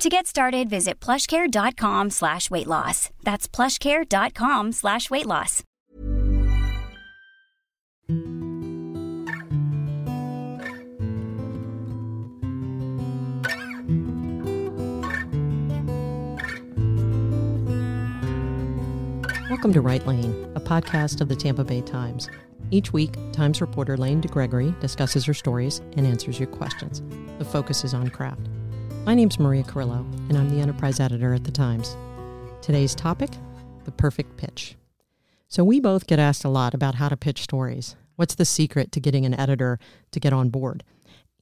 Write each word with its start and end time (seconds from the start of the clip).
To 0.00 0.08
get 0.08 0.26
started, 0.26 0.70
visit 0.70 0.98
plushcare.com 0.98 2.08
slash 2.08 2.50
weight 2.50 2.66
loss. 2.66 3.10
That's 3.22 3.46
plushcare.com 3.46 4.72
slash 4.72 5.10
weight 5.10 5.26
loss. 5.26 5.62
Welcome 19.50 19.74
to 19.74 19.82
WriteLane, 19.82 20.56
a 20.56 20.60
podcast 20.60 21.20
of 21.20 21.28
the 21.28 21.36
Tampa 21.36 21.62
Bay 21.62 21.82
Times. 21.82 22.30
Each 22.70 22.90
week, 22.94 23.16
Times 23.32 23.60
reporter 23.60 23.98
Lane 23.98 24.22
DeGregory 24.22 24.80
discusses 24.80 25.26
her 25.26 25.34
stories 25.34 25.82
and 25.98 26.06
answers 26.06 26.40
your 26.40 26.48
questions. 26.48 27.02
The 27.38 27.44
focus 27.44 27.84
is 27.84 27.92
on 27.92 28.08
craft. 28.08 28.48
My 29.04 29.14
name's 29.14 29.38
Maria 29.40 29.62
Carrillo, 29.62 30.06
and 30.28 30.36
I'm 30.36 30.50
the 30.50 30.60
enterprise 30.60 31.00
editor 31.00 31.32
at 31.32 31.44
The 31.44 31.50
Times. 31.50 31.96
Today's 32.60 32.94
topic 32.94 33.30
the 33.84 33.90
perfect 33.90 34.36
pitch. 34.36 34.76
So, 35.48 35.64
we 35.64 35.80
both 35.80 36.06
get 36.06 36.18
asked 36.18 36.44
a 36.44 36.50
lot 36.50 36.74
about 36.74 36.96
how 36.96 37.08
to 37.08 37.16
pitch 37.16 37.42
stories. 37.42 37.96
What's 38.16 38.34
the 38.34 38.44
secret 38.44 38.92
to 38.92 39.00
getting 39.00 39.24
an 39.24 39.32
editor 39.32 39.78
to 40.12 40.20
get 40.20 40.34
on 40.34 40.50
board? 40.50 40.84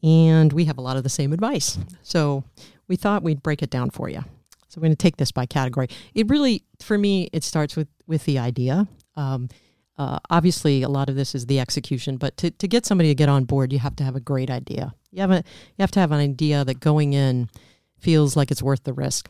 And 0.05 0.53
we 0.53 0.67
have 0.67 0.79
a 0.79 0.81
lot 0.81 0.97
of 0.97 1.03
the 1.03 1.09
same 1.09 1.33
advice. 1.33 1.79
So, 2.01 2.45
we 2.87 2.95
thought 2.95 3.25
we'd 3.25 3.43
break 3.43 3.61
it 3.61 3.71
down 3.71 3.91
for 3.91 4.09
you. 4.09 4.25
So, 4.69 4.81
we're 4.81 4.87
going 4.87 4.93
to 4.93 4.97
take 4.97 5.17
this 5.17 5.33
by 5.33 5.45
category. 5.45 5.89
It 6.15 6.31
really, 6.31 6.63
for 6.81 6.97
me, 6.97 7.29
it 7.33 7.43
starts 7.43 7.75
with, 7.75 7.89
with 8.07 8.25
the 8.25 8.39
idea. 8.39 8.87
Um, 9.17 9.49
uh, 9.99 10.19
obviously, 10.31 10.83
a 10.83 10.89
lot 10.89 11.09
of 11.09 11.17
this 11.17 11.35
is 11.35 11.47
the 11.47 11.59
execution, 11.59 12.17
but 12.17 12.37
to, 12.37 12.51
to 12.53 12.69
get 12.69 12.87
somebody 12.87 13.11
to 13.11 13.15
get 13.15 13.29
on 13.29 13.45
board, 13.45 13.73
you 13.73 13.81
have 13.81 13.97
to 13.97 14.05
have 14.05 14.15
a 14.15 14.21
great 14.21 14.49
idea. 14.49 14.95
You 15.11 15.23
have, 15.23 15.33
a, 15.33 15.37
you 15.37 15.81
have 15.81 15.91
to 15.93 16.01
have 16.01 16.13
an 16.13 16.21
idea 16.21 16.65
that 16.65 16.79
going 16.79 17.15
in 17.15 17.49
feels 17.99 18.37
like 18.37 18.53
it's 18.53 18.63
worth 18.63 18.85
the 18.85 18.93
risk. 18.93 19.29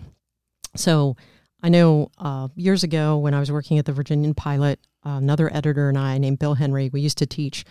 So 0.76 1.16
I 1.62 1.70
know 1.70 2.10
uh, 2.18 2.48
years 2.54 2.84
ago 2.84 3.16
when 3.16 3.32
I 3.32 3.40
was 3.40 3.50
working 3.50 3.78
at 3.78 3.86
the 3.86 3.92
Virginian 3.92 4.34
Pilot, 4.34 4.78
uh, 5.06 5.12
another 5.12 5.52
editor 5.54 5.88
and 5.88 5.96
I 5.96 6.18
named 6.18 6.38
Bill 6.38 6.54
Henry, 6.54 6.90
we 6.92 7.00
used 7.00 7.18
to 7.18 7.26
teach 7.26 7.64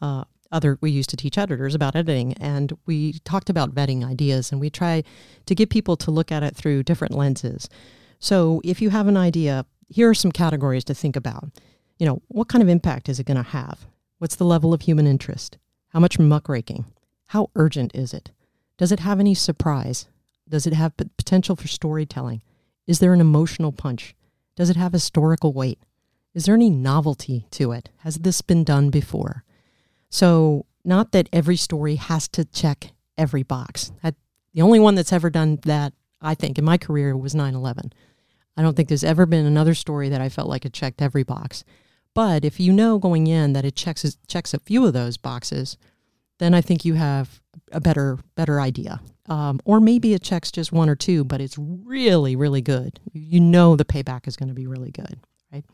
uh, 0.00 0.24
other 0.52 0.78
we 0.80 0.90
used 0.90 1.10
to 1.10 1.16
teach 1.16 1.36
editors 1.36 1.74
about 1.74 1.96
editing 1.96 2.34
and 2.34 2.72
we 2.86 3.14
talked 3.24 3.50
about 3.50 3.74
vetting 3.74 4.08
ideas 4.08 4.52
and 4.52 4.60
we 4.60 4.70
try 4.70 5.02
to 5.46 5.54
get 5.54 5.68
people 5.68 5.96
to 5.96 6.12
look 6.12 6.30
at 6.30 6.44
it 6.44 6.54
through 6.54 6.84
different 6.84 7.14
lenses. 7.14 7.68
So 8.20 8.60
if 8.62 8.80
you 8.80 8.90
have 8.90 9.08
an 9.08 9.16
idea, 9.16 9.66
here 9.88 10.08
are 10.08 10.14
some 10.14 10.30
categories 10.30 10.84
to 10.84 10.94
think 10.94 11.16
about 11.16 11.48
you 11.98 12.06
know, 12.06 12.22
what 12.28 12.48
kind 12.48 12.62
of 12.62 12.68
impact 12.68 13.08
is 13.08 13.20
it 13.20 13.26
going 13.26 13.36
to 13.36 13.42
have? 13.42 13.86
What's 14.18 14.36
the 14.36 14.44
level 14.44 14.72
of 14.72 14.82
human 14.82 15.06
interest? 15.06 15.58
How 15.88 16.00
much 16.00 16.18
muckraking? 16.18 16.86
How 17.28 17.50
urgent 17.54 17.94
is 17.94 18.12
it? 18.12 18.30
Does 18.78 18.92
it 18.92 19.00
have 19.00 19.20
any 19.20 19.34
surprise? 19.34 20.06
Does 20.48 20.66
it 20.66 20.72
have 20.72 20.96
p- 20.96 21.08
potential 21.16 21.56
for 21.56 21.68
storytelling? 21.68 22.42
Is 22.86 22.98
there 22.98 23.14
an 23.14 23.20
emotional 23.20 23.72
punch? 23.72 24.14
Does 24.56 24.70
it 24.70 24.76
have 24.76 24.92
historical 24.92 25.52
weight? 25.52 25.78
Is 26.34 26.46
there 26.46 26.54
any 26.54 26.70
novelty 26.70 27.46
to 27.52 27.72
it? 27.72 27.90
Has 27.98 28.16
this 28.16 28.42
been 28.42 28.64
done 28.64 28.90
before? 28.90 29.44
So, 30.10 30.66
not 30.84 31.12
that 31.12 31.28
every 31.32 31.56
story 31.56 31.96
has 31.96 32.28
to 32.28 32.44
check 32.44 32.92
every 33.16 33.42
box. 33.42 33.92
The 34.02 34.62
only 34.62 34.78
one 34.78 34.94
that's 34.94 35.12
ever 35.12 35.30
done 35.30 35.58
that, 35.64 35.92
I 36.20 36.34
think, 36.34 36.58
in 36.58 36.64
my 36.64 36.78
career 36.78 37.16
was 37.16 37.34
9 37.34 37.54
11. 37.54 37.92
I 38.56 38.62
don't 38.62 38.76
think 38.76 38.88
there's 38.88 39.04
ever 39.04 39.26
been 39.26 39.46
another 39.46 39.74
story 39.74 40.08
that 40.10 40.20
I 40.20 40.28
felt 40.28 40.48
like 40.48 40.64
it 40.64 40.72
checked 40.72 41.02
every 41.02 41.24
box. 41.24 41.64
But 42.14 42.44
if 42.44 42.60
you 42.60 42.72
know 42.72 42.98
going 42.98 43.26
in 43.26 43.52
that 43.54 43.64
it 43.64 43.76
checks 43.76 44.16
checks 44.26 44.54
a 44.54 44.60
few 44.60 44.86
of 44.86 44.92
those 44.92 45.16
boxes, 45.16 45.76
then 46.38 46.54
I 46.54 46.60
think 46.60 46.84
you 46.84 46.94
have 46.94 47.40
a 47.72 47.80
better 47.80 48.18
better 48.36 48.60
idea. 48.60 49.00
Um, 49.28 49.60
or 49.64 49.80
maybe 49.80 50.12
it 50.14 50.22
checks 50.22 50.52
just 50.52 50.70
one 50.70 50.88
or 50.88 50.94
two, 50.94 51.24
but 51.24 51.40
it's 51.40 51.58
really 51.58 52.36
really 52.36 52.62
good. 52.62 53.00
You 53.12 53.40
know 53.40 53.76
the 53.76 53.84
payback 53.84 54.28
is 54.28 54.36
going 54.36 54.48
to 54.48 54.54
be 54.54 54.66
really 54.66 54.92
good, 54.92 55.18
right? 55.52 55.64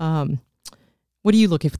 Um, 0.00 0.40
what 1.22 1.32
do 1.32 1.38
you 1.38 1.48
look 1.48 1.64
if 1.64 1.76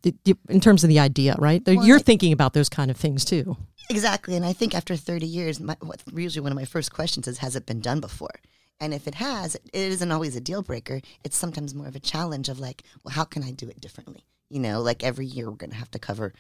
in 0.49 0.61
terms 0.61 0.85
of 0.85 0.89
the 0.89 0.99
idea, 0.99 1.35
right? 1.39 1.63
Well, 1.67 1.87
You're 1.87 1.99
I, 1.99 2.03
thinking 2.03 2.33
about 2.33 2.53
those 2.53 2.69
kind 2.69 2.91
of 2.91 2.97
things 2.97 3.25
too. 3.25 3.57
Exactly, 3.91 4.37
and 4.37 4.45
I 4.45 4.53
think 4.53 4.75
after 4.75 4.97
30 4.97 5.27
years, 5.27 5.61
my, 5.61 5.77
usually 6.13 6.43
one 6.43 6.53
of 6.53 6.57
my 6.57 6.67
first 6.67 6.93
questions 6.93 7.27
is, 7.27 7.39
"Has 7.39 7.57
it 7.57 7.65
been 7.65 7.81
done 7.81 8.01
before?" 8.01 8.41
And 8.81 8.95
if 8.95 9.09
it 9.09 9.17
has, 9.17 9.57
it 9.57 9.65
isn't 9.73 10.13
always 10.13 10.37
a 10.37 10.41
deal 10.41 10.63
breaker. 10.63 11.01
It's 11.25 11.37
sometimes 11.37 11.75
more 11.75 11.89
of 11.89 11.97
a 11.97 12.01
challenge 12.01 12.49
of 12.49 12.61
like, 12.61 12.85
well, 13.03 13.15
how 13.15 13.25
can 13.25 13.43
I 13.43 13.51
do 13.51 13.69
it 13.69 13.81
differently? 13.81 14.25
You 14.51 14.61
know, 14.61 14.81
like 14.81 15.03
every 15.03 15.27
year 15.27 15.51
we're 15.51 15.57
going 15.57 15.71
to 15.71 15.77
have 15.77 15.91
to 15.93 15.99
cover 15.99 16.33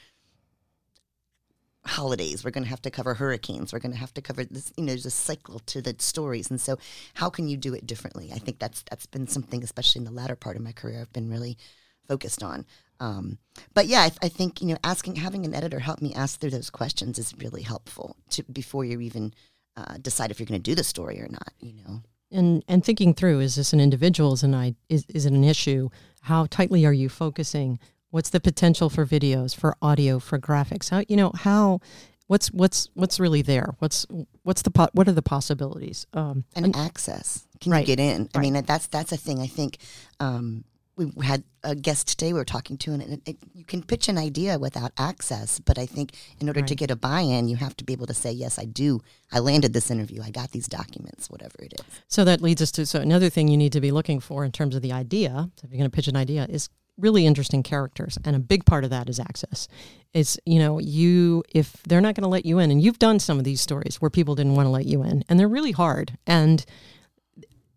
holidays. 1.84 2.44
We're 2.44 2.50
going 2.50 2.64
to 2.64 2.70
have 2.70 2.82
to 2.82 2.90
cover 2.90 3.14
hurricanes. 3.14 3.72
We're 3.72 3.80
going 3.80 3.92
to 3.92 3.98
have 3.98 4.14
to 4.14 4.22
cover 4.22 4.44
this. 4.44 4.72
You 4.76 4.84
know, 4.84 4.92
there's 4.92 5.06
a 5.06 5.10
cycle 5.10 5.58
to 5.60 5.82
the 5.82 5.96
stories, 5.98 6.50
and 6.50 6.60
so 6.60 6.78
how 7.14 7.28
can 7.28 7.48
you 7.48 7.56
do 7.56 7.74
it 7.74 7.86
differently? 7.86 8.30
I 8.32 8.38
think 8.38 8.58
that's 8.58 8.84
that's 8.88 9.06
been 9.06 9.26
something, 9.26 9.62
especially 9.62 10.00
in 10.00 10.04
the 10.04 10.12
latter 10.12 10.36
part 10.36 10.56
of 10.56 10.62
my 10.62 10.72
career, 10.72 11.00
I've 11.00 11.12
been 11.12 11.30
really 11.30 11.58
focused 12.06 12.42
on. 12.42 12.66
Um, 13.00 13.38
but 13.74 13.86
yeah, 13.86 14.00
I, 14.00 14.10
I, 14.22 14.28
think 14.28 14.60
you 14.60 14.68
know, 14.68 14.78
asking 14.82 15.16
having 15.16 15.44
an 15.44 15.54
editor 15.54 15.78
help 15.78 16.02
me 16.02 16.14
ask 16.14 16.40
through 16.40 16.50
those 16.50 16.70
questions 16.70 17.18
is 17.18 17.34
really 17.38 17.62
helpful 17.62 18.16
to 18.30 18.42
before 18.44 18.84
you 18.84 19.00
even 19.00 19.34
uh, 19.76 19.98
decide 20.02 20.30
if 20.30 20.40
you're 20.40 20.48
going 20.48 20.60
to 20.60 20.70
do 20.70 20.74
the 20.74 20.82
story 20.82 21.20
or 21.20 21.28
not. 21.28 21.52
You 21.60 21.74
know 21.74 22.02
and 22.30 22.64
and 22.68 22.84
thinking 22.84 23.14
through 23.14 23.40
is 23.40 23.56
this 23.56 23.72
an 23.72 23.80
individual? 23.80 24.32
Is 24.32 24.42
an 24.42 24.54
I, 24.54 24.74
is, 24.88 25.04
is 25.08 25.26
it 25.26 25.32
an 25.32 25.44
issue? 25.44 25.88
How 26.22 26.46
tightly 26.46 26.84
are 26.84 26.92
you 26.92 27.08
focusing? 27.08 27.78
What's 28.10 28.30
the 28.30 28.40
potential 28.40 28.88
for 28.90 29.06
videos 29.06 29.54
for 29.54 29.76
audio 29.82 30.18
for 30.18 30.38
graphics? 30.38 30.90
How 30.90 31.02
you 31.08 31.16
know 31.16 31.32
how 31.34 31.80
what's 32.26 32.48
what's 32.52 32.88
what's 32.94 33.20
really 33.20 33.42
there? 33.42 33.74
What's 33.78 34.06
what's 34.42 34.62
the 34.62 34.70
po- 34.70 34.90
what 34.92 35.08
are 35.08 35.12
the 35.12 35.22
possibilities? 35.22 36.06
Um, 36.12 36.44
and, 36.54 36.66
and 36.66 36.76
access. 36.76 37.46
Can 37.60 37.72
right, 37.72 37.80
you 37.80 37.96
get 37.96 38.00
in? 38.00 38.28
I 38.34 38.38
right. 38.38 38.52
mean 38.52 38.64
that's 38.64 38.86
that's 38.86 39.12
a 39.12 39.16
thing 39.16 39.40
i 39.40 39.46
think 39.46 39.78
um, 40.20 40.64
we 40.98 41.24
had 41.24 41.44
a 41.62 41.74
guest 41.74 42.08
today 42.08 42.32
we 42.32 42.38
were 42.38 42.44
talking 42.44 42.76
to, 42.78 42.92
and 42.92 43.02
it, 43.02 43.20
it, 43.24 43.36
you 43.54 43.64
can 43.64 43.82
pitch 43.82 44.08
an 44.08 44.18
idea 44.18 44.58
without 44.58 44.92
access. 44.98 45.60
But 45.60 45.78
I 45.78 45.86
think 45.86 46.12
in 46.40 46.48
order 46.48 46.60
right. 46.60 46.68
to 46.68 46.74
get 46.74 46.90
a 46.90 46.96
buy-in, 46.96 47.48
you 47.48 47.56
have 47.56 47.76
to 47.78 47.84
be 47.84 47.92
able 47.92 48.06
to 48.06 48.14
say, 48.14 48.32
"Yes, 48.32 48.58
I 48.58 48.64
do. 48.64 49.00
I 49.32 49.38
landed 49.38 49.72
this 49.72 49.90
interview. 49.90 50.22
I 50.22 50.30
got 50.30 50.50
these 50.50 50.66
documents, 50.66 51.30
whatever 51.30 51.54
it 51.60 51.74
is." 51.78 51.84
So 52.08 52.24
that 52.24 52.40
leads 52.40 52.60
us 52.60 52.70
to 52.72 52.86
so 52.86 53.00
another 53.00 53.30
thing 53.30 53.48
you 53.48 53.56
need 53.56 53.72
to 53.72 53.80
be 53.80 53.92
looking 53.92 54.20
for 54.20 54.44
in 54.44 54.52
terms 54.52 54.74
of 54.74 54.82
the 54.82 54.92
idea. 54.92 55.50
If 55.62 55.70
you're 55.70 55.78
going 55.78 55.90
to 55.90 55.94
pitch 55.94 56.08
an 56.08 56.16
idea, 56.16 56.46
is 56.48 56.68
really 56.98 57.26
interesting 57.26 57.62
characters, 57.62 58.18
and 58.24 58.34
a 58.34 58.40
big 58.40 58.64
part 58.64 58.84
of 58.84 58.90
that 58.90 59.08
is 59.08 59.20
access. 59.20 59.68
it's 60.12 60.36
you 60.44 60.58
know 60.58 60.78
you 60.78 61.44
if 61.54 61.82
they're 61.84 62.00
not 62.00 62.14
going 62.14 62.22
to 62.22 62.28
let 62.28 62.44
you 62.44 62.58
in, 62.58 62.70
and 62.70 62.82
you've 62.82 62.98
done 62.98 63.18
some 63.18 63.38
of 63.38 63.44
these 63.44 63.60
stories 63.60 63.96
where 64.00 64.10
people 64.10 64.34
didn't 64.34 64.54
want 64.54 64.66
to 64.66 64.70
let 64.70 64.86
you 64.86 65.02
in, 65.02 65.24
and 65.28 65.38
they're 65.38 65.48
really 65.48 65.72
hard, 65.72 66.18
and 66.26 66.64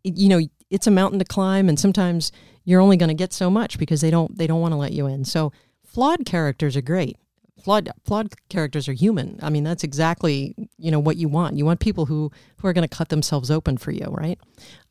you 0.04 0.30
know 0.30 0.42
it's 0.72 0.88
a 0.88 0.92
mountain 0.92 1.20
to 1.20 1.26
climb, 1.26 1.70
and 1.70 1.80
sometimes 1.80 2.32
you're 2.64 2.82
only 2.82 2.98
going 2.98 3.10
to 3.10 3.16
get 3.16 3.34
so 3.34 3.50
much 3.50 3.78
because 3.78 4.02
they 4.02 4.12
don't 4.12 4.38
they 4.38 4.48
don't 4.48 4.62
want 4.62 4.74
to 4.74 4.78
let 4.78 4.94
you 4.94 5.08
in. 5.08 5.26
So 5.26 5.52
flawed 5.86 6.26
characters 6.26 6.78
are 6.78 6.82
great. 6.82 7.18
Flawed 7.64 7.90
flawed 8.06 8.34
characters 8.50 8.88
are 8.88 8.94
human. 8.94 9.40
I 9.42 9.50
mean, 9.50 9.64
that's 9.64 9.84
exactly 9.84 10.56
you 10.78 10.92
know 10.92 11.00
what 11.00 11.18
you 11.18 11.28
want. 11.28 11.58
You 11.58 11.66
want 11.66 11.80
people 11.80 12.06
who 12.06 12.32
who 12.58 12.68
are 12.68 12.74
going 12.74 12.88
to 12.88 12.96
cut 12.96 13.10
themselves 13.10 13.52
open 13.52 13.78
for 13.78 13.92
you, 13.92 14.08
right? 14.10 14.40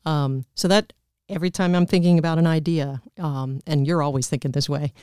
Um, 0.05 0.45
so 0.55 0.67
that 0.67 0.93
every 1.31 1.49
time 1.49 1.73
I'm 1.75 1.85
thinking 1.85 2.19
about 2.19 2.37
an 2.37 2.47
idea, 2.47 3.01
um, 3.17 3.61
and 3.65 3.87
you're 3.87 4.03
always 4.03 4.27
thinking 4.27 4.51
this 4.51 4.69
way, 4.69 4.93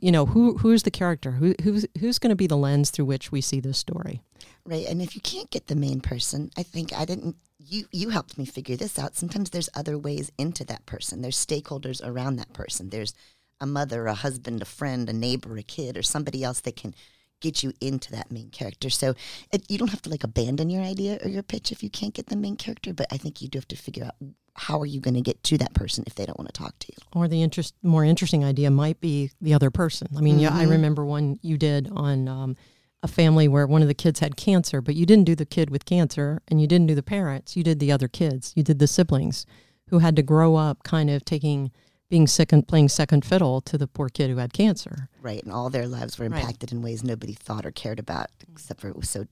you 0.00 0.12
know, 0.12 0.26
who 0.26 0.58
who's 0.58 0.82
the 0.82 0.90
character? 0.90 1.32
Who 1.32 1.54
who's 1.62 1.86
who's 1.98 2.18
going 2.18 2.30
to 2.30 2.36
be 2.36 2.46
the 2.46 2.56
lens 2.56 2.90
through 2.90 3.06
which 3.06 3.32
we 3.32 3.40
see 3.40 3.60
this 3.60 3.78
story? 3.78 4.22
Right. 4.64 4.86
And 4.86 5.00
if 5.00 5.14
you 5.14 5.20
can't 5.20 5.50
get 5.50 5.66
the 5.66 5.74
main 5.74 6.00
person, 6.00 6.50
I 6.56 6.62
think 6.62 6.92
I 6.92 7.04
didn't 7.04 7.36
you 7.68 7.86
you 7.92 8.10
helped 8.10 8.38
me 8.38 8.44
figure 8.44 8.76
this 8.76 8.98
out. 8.98 9.16
Sometimes 9.16 9.50
there's 9.50 9.68
other 9.74 9.98
ways 9.98 10.30
into 10.38 10.64
that 10.64 10.86
person. 10.86 11.22
There's 11.22 11.36
stakeholders 11.36 12.00
around 12.04 12.36
that 12.36 12.52
person. 12.52 12.90
There's 12.90 13.14
a 13.60 13.66
mother, 13.66 14.06
a 14.06 14.14
husband, 14.14 14.62
a 14.62 14.64
friend, 14.64 15.08
a 15.08 15.12
neighbor, 15.12 15.56
a 15.56 15.62
kid, 15.62 15.96
or 15.96 16.02
somebody 16.02 16.44
else 16.44 16.60
that 16.60 16.76
can 16.76 16.94
get 17.40 17.62
you 17.62 17.72
into 17.80 18.10
that 18.12 18.30
main 18.30 18.50
character. 18.50 18.90
So 18.90 19.14
it, 19.52 19.64
you 19.68 19.78
don't 19.78 19.90
have 19.90 20.02
to 20.02 20.10
like 20.10 20.24
abandon 20.24 20.70
your 20.70 20.82
idea 20.82 21.18
or 21.22 21.28
your 21.28 21.42
pitch 21.42 21.70
if 21.70 21.82
you 21.82 21.90
can't 21.90 22.14
get 22.14 22.26
the 22.26 22.36
main 22.36 22.56
character, 22.56 22.92
but 22.92 23.06
I 23.12 23.16
think 23.16 23.40
you 23.40 23.48
do 23.48 23.58
have 23.58 23.68
to 23.68 23.76
figure 23.76 24.04
out 24.04 24.14
how 24.54 24.80
are 24.80 24.86
you 24.86 25.00
going 25.00 25.14
to 25.14 25.20
get 25.20 25.42
to 25.44 25.58
that 25.58 25.72
person 25.72 26.02
if 26.06 26.16
they 26.16 26.26
don't 26.26 26.38
want 26.38 26.52
to 26.52 26.60
talk 26.60 26.76
to 26.80 26.88
you. 26.88 26.98
Or 27.12 27.28
the 27.28 27.42
interest, 27.42 27.74
more 27.82 28.04
interesting 28.04 28.44
idea 28.44 28.70
might 28.70 29.00
be 29.00 29.30
the 29.40 29.54
other 29.54 29.70
person. 29.70 30.08
I 30.16 30.20
mean, 30.20 30.34
mm-hmm. 30.34 30.42
yeah, 30.42 30.54
I 30.54 30.62
mm-hmm. 30.62 30.72
remember 30.72 31.04
one 31.04 31.38
you 31.42 31.56
did 31.56 31.88
on 31.92 32.26
um, 32.26 32.56
a 33.02 33.08
family 33.08 33.46
where 33.46 33.66
one 33.66 33.82
of 33.82 33.88
the 33.88 33.94
kids 33.94 34.20
had 34.20 34.36
cancer, 34.36 34.80
but 34.80 34.94
you 34.96 35.06
didn't 35.06 35.24
do 35.24 35.34
the 35.34 35.46
kid 35.46 35.70
with 35.70 35.84
cancer 35.84 36.40
and 36.48 36.60
you 36.60 36.66
didn't 36.66 36.88
do 36.88 36.94
the 36.94 37.02
parents. 37.02 37.56
You 37.56 37.62
did 37.62 37.78
the 37.78 37.92
other 37.92 38.08
kids. 38.08 38.52
You 38.56 38.62
did 38.62 38.78
the 38.80 38.86
siblings 38.88 39.46
who 39.88 39.98
had 40.00 40.16
to 40.16 40.22
grow 40.22 40.56
up 40.56 40.82
kind 40.82 41.08
of 41.10 41.24
taking 41.24 41.70
being 42.10 42.26
second 42.26 42.66
playing 42.66 42.88
second 42.88 43.22
fiddle 43.24 43.60
to 43.60 43.76
the 43.76 43.86
poor 43.86 44.08
kid 44.08 44.30
who 44.30 44.38
had 44.38 44.52
cancer. 44.52 45.08
Right. 45.20 45.42
And 45.42 45.52
all 45.52 45.68
their 45.70 45.86
lives 45.86 46.18
were 46.18 46.26
Right. 46.28 46.40
impacted 46.40 46.72
in 46.72 46.80
ways 46.82 47.04
nobody 47.04 47.34
thought 47.34 47.66
or 47.66 47.70
cared 47.70 47.98
about, 48.00 48.28
except 48.50 48.80
for 48.80 48.88
it 48.88 48.96
was 48.96 49.10
so 49.10 49.26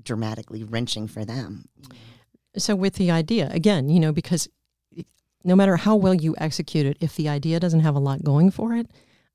dramatically 0.00 0.62
wrenching 0.62 1.06
for 1.08 1.24
them. 1.24 1.68
So 2.56 2.76
with 2.76 2.94
the 2.94 3.10
idea, 3.10 3.48
again, 3.50 3.88
you 3.88 3.98
know, 3.98 4.12
because 4.12 4.48
no 5.42 5.56
matter 5.56 5.76
how 5.76 5.96
well 5.96 6.14
you 6.14 6.34
execute 6.38 6.86
it, 6.86 6.96
if 7.00 7.16
the 7.16 7.28
idea 7.28 7.60
doesn't 7.60 7.80
have 7.80 7.96
a 7.96 8.00
lot 8.00 8.22
going 8.22 8.50
for 8.50 8.74
it, 8.74 8.90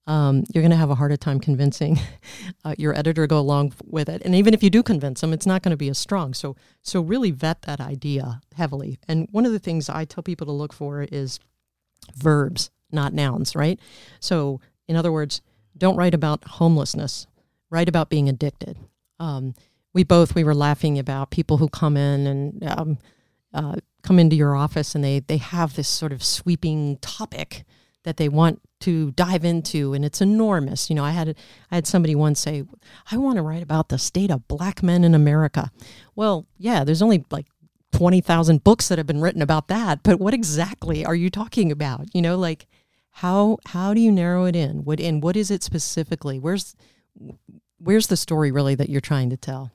um, 0.09 0.43
you're 0.51 0.63
going 0.63 0.71
to 0.71 0.77
have 0.77 0.89
a 0.89 0.95
harder 0.95 1.15
time 1.15 1.39
convincing 1.39 1.99
uh, 2.65 2.73
your 2.79 2.97
editor 2.97 3.23
to 3.23 3.27
go 3.27 3.37
along 3.37 3.73
with 3.85 4.09
it. 4.09 4.23
And 4.25 4.33
even 4.33 4.55
if 4.55 4.63
you 4.63 4.71
do 4.71 4.81
convince 4.81 5.21
them, 5.21 5.33
it's 5.33 5.45
not 5.45 5.61
going 5.61 5.69
to 5.69 5.77
be 5.77 5.87
as 5.87 5.99
strong. 5.99 6.33
So, 6.33 6.55
so 6.81 6.99
really 6.99 7.29
vet 7.29 7.61
that 7.61 7.79
idea 7.79 8.41
heavily. 8.55 8.97
And 9.07 9.27
one 9.31 9.45
of 9.45 9.51
the 9.51 9.59
things 9.59 9.87
I 9.87 10.05
tell 10.05 10.23
people 10.23 10.47
to 10.47 10.51
look 10.51 10.73
for 10.73 11.03
is 11.03 11.39
verbs, 12.15 12.71
not 12.91 13.13
nouns, 13.13 13.55
right? 13.55 13.79
So, 14.19 14.59
in 14.87 14.95
other 14.95 15.11
words, 15.11 15.41
don't 15.77 15.95
write 15.95 16.15
about 16.15 16.43
homelessness. 16.43 17.27
Write 17.69 17.87
about 17.87 18.09
being 18.09 18.27
addicted. 18.27 18.79
Um, 19.19 19.53
we 19.93 20.03
both 20.03 20.33
we 20.33 20.43
were 20.43 20.55
laughing 20.55 20.97
about 20.97 21.29
people 21.29 21.57
who 21.57 21.69
come 21.69 21.95
in 21.95 22.25
and 22.25 22.63
um, 22.67 22.97
uh, 23.53 23.75
come 24.01 24.17
into 24.17 24.35
your 24.35 24.55
office 24.55 24.95
and 24.95 25.03
they 25.03 25.19
they 25.19 25.37
have 25.37 25.75
this 25.75 25.87
sort 25.87 26.11
of 26.11 26.23
sweeping 26.23 26.97
topic 26.97 27.63
that 28.03 28.17
they 28.17 28.29
want 28.29 28.61
to 28.81 29.11
dive 29.11 29.43
into 29.43 29.93
and 29.93 30.05
it's 30.05 30.21
enormous. 30.21 30.89
You 30.89 30.95
know 30.95 31.03
i 31.03 31.11
had 31.11 31.35
i 31.71 31.75
had 31.75 31.87
somebody 31.87 32.15
once 32.15 32.39
say 32.39 32.63
i 33.11 33.17
want 33.17 33.37
to 33.37 33.41
write 33.41 33.63
about 33.63 33.89
the 33.89 33.97
state 33.97 34.31
of 34.31 34.47
black 34.47 34.81
men 34.83 35.03
in 35.03 35.13
america. 35.13 35.71
Well 36.15 36.45
yeah 36.57 36.83
there's 36.83 37.01
only 37.01 37.25
like 37.31 37.47
20,000 37.91 38.63
books 38.63 38.87
that 38.87 38.99
have 38.99 39.07
been 39.07 39.21
written 39.21 39.41
about 39.41 39.67
that 39.67 40.03
but 40.03 40.19
what 40.19 40.33
exactly 40.33 41.05
are 41.05 41.15
you 41.15 41.29
talking 41.29 41.71
about? 41.71 42.07
You 42.13 42.21
know 42.21 42.37
like 42.37 42.67
how 43.11 43.57
how 43.65 43.93
do 43.93 43.99
you 43.99 44.11
narrow 44.11 44.45
it 44.45 44.55
in? 44.55 44.85
What 44.85 44.99
and 44.99 45.21
what 45.21 45.35
is 45.35 45.51
it 45.51 45.63
specifically? 45.63 46.39
Where's 46.39 46.75
where's 47.79 48.07
the 48.07 48.17
story 48.17 48.51
really 48.51 48.75
that 48.75 48.89
you're 48.89 49.01
trying 49.01 49.29
to 49.29 49.37
tell? 49.37 49.71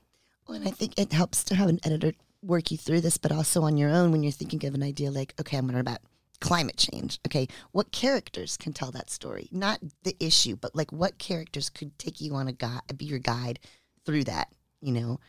Well, 0.46 0.56
and 0.56 0.68
I 0.68 0.70
think 0.70 0.98
it 0.98 1.12
helps 1.12 1.42
to 1.44 1.54
have 1.54 1.68
an 1.68 1.80
editor 1.84 2.12
work 2.42 2.70
you 2.70 2.76
through 2.76 3.00
this, 3.00 3.18
but 3.18 3.32
also 3.32 3.62
on 3.62 3.76
your 3.76 3.90
own 3.90 4.12
when 4.12 4.22
you're 4.22 4.32
thinking 4.32 4.64
of 4.66 4.74
an 4.74 4.82
idea 4.82 5.10
like, 5.10 5.34
okay, 5.40 5.56
I'm 5.56 5.66
going 5.66 5.72
to 5.72 5.76
write 5.78 5.98
about 5.98 6.00
climate 6.44 6.76
change. 6.76 7.20
Okay, 7.26 7.48
what 7.72 7.92
characters 7.92 8.56
can 8.56 8.72
tell 8.72 8.90
that 8.92 9.10
story? 9.10 9.48
Not 9.50 9.80
the 10.02 10.16
issue, 10.20 10.56
but 10.56 10.74
like 10.74 10.92
what 10.92 11.18
characters 11.18 11.70
could 11.70 11.98
take 11.98 12.20
you 12.20 12.34
on 12.34 12.48
a 12.48 12.52
guide, 12.52 12.80
be 12.96 13.04
your 13.04 13.18
guide 13.18 13.58
through 14.04 14.24
that. 14.24 14.48
You 14.80 14.92
know, 14.92 15.20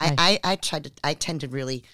Right. 0.00 0.14
I, 0.18 0.40
I 0.44 0.52
I 0.52 0.56
try 0.56 0.80
to 0.80 0.90
I 1.02 1.14
tend 1.14 1.40
to 1.42 1.48
really 1.48 1.84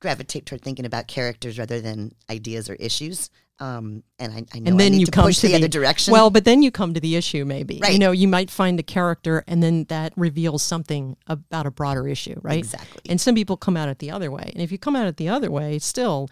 gravitate 0.00 0.46
toward 0.46 0.62
thinking 0.62 0.86
about 0.86 1.08
characters 1.08 1.58
rather 1.58 1.80
than 1.80 2.14
ideas 2.30 2.70
or 2.70 2.74
issues. 2.74 3.30
Um, 3.58 4.02
and 4.18 4.32
I, 4.32 4.36
I 4.36 4.58
know 4.60 4.70
and 4.70 4.74
I 4.80 4.84
then 4.84 4.92
need 4.92 5.00
you 5.00 5.06
to 5.06 5.12
come 5.12 5.26
push 5.26 5.40
to 5.40 5.48
the, 5.48 5.54
other 5.54 5.68
direction. 5.68 6.12
Well, 6.12 6.30
but 6.30 6.46
then 6.46 6.62
you 6.62 6.70
come 6.70 6.94
to 6.94 7.00
the 7.00 7.16
issue, 7.16 7.44
maybe. 7.44 7.78
Right. 7.82 7.92
You 7.92 7.98
know, 7.98 8.10
you 8.10 8.26
might 8.26 8.50
find 8.50 8.80
a 8.80 8.82
character, 8.82 9.44
and 9.46 9.62
then 9.62 9.84
that 9.84 10.14
reveals 10.16 10.62
something 10.62 11.18
about 11.26 11.66
a 11.66 11.70
broader 11.70 12.08
issue, 12.08 12.40
right? 12.40 12.58
exactly. 12.58 13.02
And 13.10 13.20
some 13.20 13.34
people 13.34 13.58
come 13.58 13.76
at 13.76 13.90
it 13.90 13.98
the 13.98 14.10
other 14.10 14.30
way. 14.30 14.50
And 14.54 14.62
if 14.62 14.72
you 14.72 14.78
come 14.78 14.96
at 14.96 15.06
it 15.06 15.18
the 15.18 15.28
other 15.28 15.50
way, 15.50 15.78
still, 15.78 16.30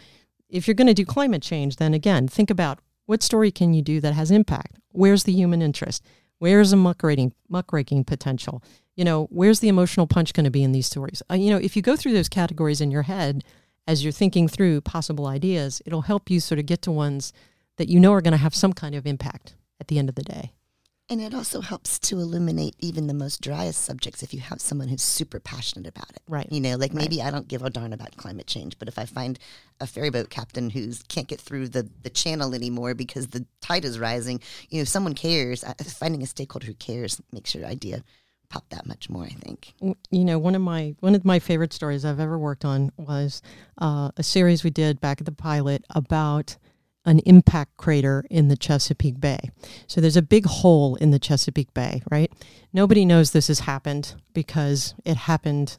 if 0.49 0.67
you're 0.67 0.75
going 0.75 0.89
to 0.89 0.95
do 0.95 1.05
climate 1.05 1.43
change, 1.43 1.77
then 1.77 1.95
again, 1.95 2.29
think 2.29 2.51
about 2.51 2.81
what 3.07 3.23
story 3.23 3.51
can 3.51 3.73
you 3.73 3.83
do 3.83 4.01
that 4.01 4.15
has 4.15 4.31
impact? 4.31 4.79
Where's 4.93 5.25
the 5.25 5.33
human 5.33 5.63
interest? 5.63 6.05
Where's 6.39 6.71
the 6.71 6.77
muckraking, 6.77 7.33
muckraking 7.49 8.05
potential? 8.05 8.63
You 8.97 9.05
know, 9.05 9.29
where's 9.31 9.61
the 9.61 9.69
emotional 9.69 10.07
punch 10.07 10.33
going 10.33 10.45
to 10.45 10.51
be 10.51 10.63
in 10.63 10.73
these 10.73 10.87
stories? 10.87 11.23
Uh, 11.31 11.35
you 11.35 11.51
know, 11.51 11.57
if 11.59 11.77
you 11.77 11.83
go 11.83 11.97
through 11.97 12.13
those 12.13 12.29
categories 12.29 12.81
in 12.81 12.91
your 12.91 13.03
head 13.03 13.45
as 13.87 14.05
you're 14.05 14.13
thinking 14.13 14.49
through 14.49 14.81
possible 14.83 15.27
ideas, 15.27 15.81
it'll 15.87 16.03
help 16.03 16.31
you 16.31 16.41
sort 16.41 16.59
of 16.59 16.67
get 16.67 16.83
to 16.83 16.91
ones 16.91 17.33
that 17.77 17.89
you 17.89 17.99
know 17.99 18.13
are 18.13 18.21
going 18.21 18.33
to 18.33 18.39
have 18.39 18.55
some 18.55 18.73
kind 18.73 18.95
of 18.95 19.07
impact 19.07 19.55
at 19.81 19.89
the 19.89 19.99
end 19.99 20.09
of 20.09 20.15
the 20.15 20.23
day. 20.23 20.53
And 21.11 21.23
it 21.23 21.33
also 21.33 21.63
helps 21.63 21.99
to 22.01 22.19
illuminate 22.21 22.75
even 22.81 23.07
the 23.07 23.15
most 23.15 23.41
driest 23.41 23.83
subjects 23.83 24.23
if 24.23 24.35
you 24.35 24.41
have 24.41 24.61
someone 24.61 24.89
who's 24.89 25.03
super 25.03 25.41
passionate 25.41 25.87
about 25.87 26.11
it. 26.11 26.21
Right. 26.29 26.47
You 26.53 26.61
know, 26.61 26.77
like 26.77 26.93
Right. 26.93 27.03
maybe 27.03 27.23
I 27.23 27.31
don't 27.31 27.49
give 27.49 27.63
a 27.63 27.71
darn 27.71 27.95
about 27.95 28.17
climate 28.19 28.47
change, 28.47 28.79
but 28.79 28.89
if 28.89 28.99
I 28.99 29.07
find 29.07 29.39
a 29.81 29.87
ferry 29.87 30.11
boat 30.11 30.29
captain 30.29 30.69
who 30.71 30.93
can't 31.09 31.27
get 31.27 31.41
through 31.41 31.69
the, 31.69 31.89
the 32.03 32.11
channel 32.11 32.55
anymore 32.55 32.95
because 32.95 33.29
the 33.29 33.47
tide 33.63 33.87
is 33.87 33.99
rising, 33.99 34.41
you 34.69 34.79
know, 34.79 34.83
if 34.83 34.89
someone 34.89 35.15
cares, 35.15 35.65
finding 35.99 36.23
a 36.23 36.27
stakeholder 36.27 36.67
who 36.67 36.75
cares 36.75 37.23
makes 37.33 37.55
your 37.55 37.65
idea 37.65 38.05
pop 38.51 38.69
that 38.71 38.87
much 38.87 39.11
more, 39.11 39.25
I 39.25 39.29
think. 39.29 39.75
you 40.11 40.25
know 40.25 40.39
one 40.39 40.55
of 40.55 40.63
my 40.63 40.95
one 41.01 41.15
of 41.15 41.23
my 41.25 41.39
favorite 41.39 41.73
stories 41.73 42.05
I've 42.05 42.19
ever 42.21 42.39
worked 42.39 42.65
on 42.65 42.91
was 42.97 43.43
uh, 43.79 44.11
a 44.17 44.23
series 44.23 44.65
we 44.65 44.71
did 44.71 45.01
back 45.03 45.21
at 45.21 45.27
the 45.27 45.33
pilot 45.33 45.85
about 45.91 46.57
an 47.09 47.21
impact 47.21 47.75
crater 47.79 48.23
in 48.29 48.49
the 48.49 48.57
Chesapeake 48.57 49.19
Bay. 49.19 49.51
So 49.87 49.99
there's 49.99 50.17
a 50.17 50.23
big 50.23 50.45
hole 50.45 50.95
in 50.97 51.11
the 51.11 51.19
Chesapeake 51.19 51.73
Bay, 51.73 52.03
right? 52.11 52.31
Nobody 52.73 53.07
knows 53.07 53.31
this 53.31 53.49
has 53.49 53.61
happened 53.61 54.15
because 54.35 54.95
it 55.07 55.17
happened. 55.17 55.79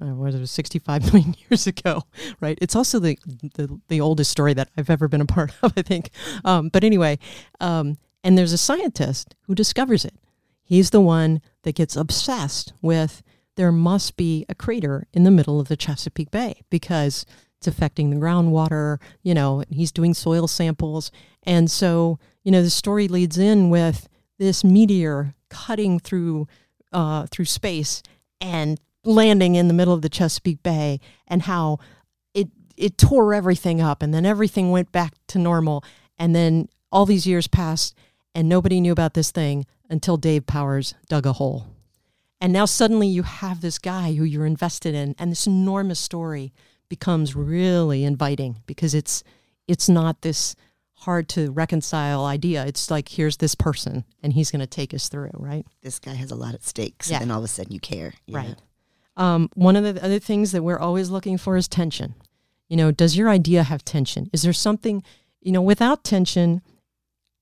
Uh, 0.00 0.14
what 0.14 0.26
was 0.26 0.34
it 0.34 0.46
65 0.46 1.04
million 1.12 1.34
years 1.48 1.66
ago, 1.66 2.02
right? 2.40 2.58
It's 2.60 2.76
also 2.76 2.98
the, 2.98 3.18
the 3.54 3.80
the 3.88 4.02
oldest 4.02 4.30
story 4.30 4.52
that 4.52 4.68
I've 4.76 4.90
ever 4.90 5.08
been 5.08 5.22
a 5.22 5.26
part 5.26 5.52
of, 5.62 5.72
I 5.78 5.82
think. 5.82 6.10
Um, 6.44 6.68
but 6.68 6.84
anyway, 6.84 7.18
um, 7.58 7.96
and 8.22 8.36
there's 8.36 8.52
a 8.52 8.58
scientist 8.58 9.34
who 9.46 9.54
discovers 9.54 10.04
it. 10.04 10.14
He's 10.62 10.90
the 10.90 11.00
one 11.00 11.40
that 11.62 11.74
gets 11.74 11.96
obsessed 11.96 12.74
with 12.82 13.22
there 13.54 13.72
must 13.72 14.18
be 14.18 14.44
a 14.50 14.54
crater 14.54 15.06
in 15.14 15.24
the 15.24 15.30
middle 15.30 15.58
of 15.58 15.68
the 15.68 15.76
Chesapeake 15.76 16.30
Bay 16.30 16.60
because 16.68 17.24
it's 17.58 17.66
affecting 17.66 18.10
the 18.10 18.16
groundwater, 18.16 18.98
you 19.22 19.34
know, 19.34 19.62
he's 19.70 19.92
doing 19.92 20.14
soil 20.14 20.46
samples. 20.46 21.10
And 21.42 21.70
so, 21.70 22.18
you 22.44 22.52
know, 22.52 22.62
the 22.62 22.70
story 22.70 23.08
leads 23.08 23.38
in 23.38 23.70
with 23.70 24.08
this 24.38 24.62
meteor 24.62 25.34
cutting 25.48 25.98
through 25.98 26.46
uh, 26.92 27.26
through 27.30 27.44
space 27.44 28.02
and 28.40 28.80
landing 29.04 29.54
in 29.54 29.68
the 29.68 29.74
middle 29.74 29.94
of 29.94 30.02
the 30.02 30.08
Chesapeake 30.08 30.62
Bay 30.62 31.00
and 31.26 31.42
how 31.42 31.78
it 32.34 32.48
it 32.76 32.98
tore 32.98 33.34
everything 33.34 33.80
up 33.80 34.02
and 34.02 34.12
then 34.12 34.26
everything 34.26 34.70
went 34.70 34.92
back 34.92 35.14
to 35.28 35.38
normal 35.38 35.84
and 36.18 36.34
then 36.34 36.68
all 36.92 37.06
these 37.06 37.26
years 37.26 37.46
passed 37.46 37.94
and 38.34 38.48
nobody 38.48 38.80
knew 38.80 38.92
about 38.92 39.14
this 39.14 39.30
thing 39.30 39.64
until 39.88 40.16
Dave 40.16 40.46
Powars 40.46 40.94
dug 41.08 41.26
a 41.26 41.34
hole. 41.34 41.66
And 42.40 42.52
now 42.52 42.66
suddenly 42.66 43.08
you 43.08 43.22
have 43.22 43.60
this 43.60 43.78
guy 43.78 44.12
who 44.14 44.24
you're 44.24 44.46
invested 44.46 44.94
in 44.94 45.14
and 45.18 45.30
this 45.30 45.46
enormous 45.46 45.98
story 45.98 46.52
becomes 46.88 47.34
really 47.36 48.04
inviting 48.04 48.56
because 48.66 48.94
it's 48.94 49.22
it's 49.68 49.88
not 49.88 50.22
this 50.22 50.54
hard 51.00 51.28
to 51.28 51.50
reconcile 51.50 52.24
idea. 52.24 52.64
It's 52.66 52.90
like 52.90 53.08
here's 53.08 53.36
this 53.36 53.54
person 53.54 54.04
and 54.22 54.32
he's 54.32 54.50
going 54.50 54.60
to 54.60 54.66
take 54.66 54.94
us 54.94 55.08
through, 55.08 55.30
right? 55.34 55.66
This 55.82 55.98
guy 55.98 56.14
has 56.14 56.30
a 56.30 56.34
lot 56.36 56.54
at 56.54 56.64
stake. 56.64 57.02
So 57.02 57.12
Yeah. 57.12 57.18
then 57.20 57.30
all 57.30 57.38
of 57.38 57.44
a 57.44 57.48
sudden 57.48 57.72
you 57.72 57.80
care. 57.80 58.14
you? 58.26 58.34
Right. 58.36 58.54
Um, 59.16 59.50
one 59.54 59.76
of 59.76 59.84
the 59.84 60.02
other 60.04 60.18
things 60.18 60.52
that 60.52 60.62
we're 60.62 60.78
always 60.78 61.10
looking 61.10 61.36
for 61.38 61.56
is 61.56 61.68
tension. 61.68 62.14
You 62.68 62.76
know, 62.76 62.90
does 62.90 63.16
your 63.16 63.28
idea 63.28 63.62
have 63.62 63.84
tension? 63.84 64.28
Is 64.32 64.42
there 64.42 64.52
something, 64.52 65.02
you 65.40 65.52
know, 65.52 65.62
without 65.62 66.02
tension, 66.04 66.62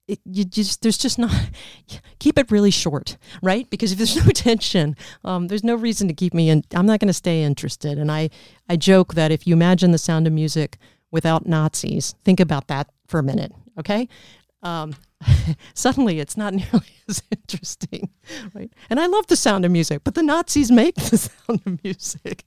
it, 0.06 0.20
you 0.25 0.44
just 0.44 0.82
there's 0.82 0.99
just 0.99 1.18
not 1.18 1.32
keep 2.18 2.38
it 2.38 2.50
really 2.50 2.70
short, 2.70 3.16
right? 3.42 3.68
Because 3.70 3.92
if 3.92 3.99
there's 3.99 4.16
no 4.16 4.30
tension, 4.34 4.96
um, 5.25 5.49
there's 5.49 5.64
no 5.64 5.75
reason 5.75 6.08
to 6.08 6.14
keep 6.14 6.34
me 6.34 6.49
in. 6.50 6.62
I'm 6.75 6.87
not 6.87 7.00
going 7.00 7.08
to 7.08 7.14
stay 7.14 7.42
interested. 7.42 7.99
And 7.99 8.11
I 8.12 8.30
I 8.68 8.76
joke 8.76 9.14
that 9.14 9.32
if 9.32 9.46
you 9.46 9.54
imagine 9.54 9.92
the 9.92 9.99
sound 9.99 10.26
of 10.26 10.32
music 10.32 10.78
without 11.11 11.46
Nazis, 11.46 12.14
think 12.25 12.40
about 12.40 12.68
that 12.68 12.88
for 13.06 13.18
a 13.18 13.23
minute, 13.23 13.52
okay? 13.78 14.08
Um, 14.62 14.94
suddenly 15.75 16.18
it's 16.20 16.37
not 16.37 16.54
nearly 16.54 16.87
as 17.08 17.23
interesting, 17.30 18.11
right? 18.54 18.70
And 18.90 18.99
I 18.99 19.06
love 19.06 19.26
the 19.28 19.37
sound 19.37 19.64
of 19.64 19.70
music, 19.70 20.02
but 20.04 20.14
the 20.14 20.23
Nazis 20.23 20.70
make 20.70 20.94
the 20.96 21.18
sound 21.18 21.61
of 21.66 21.84
music. 21.84 22.44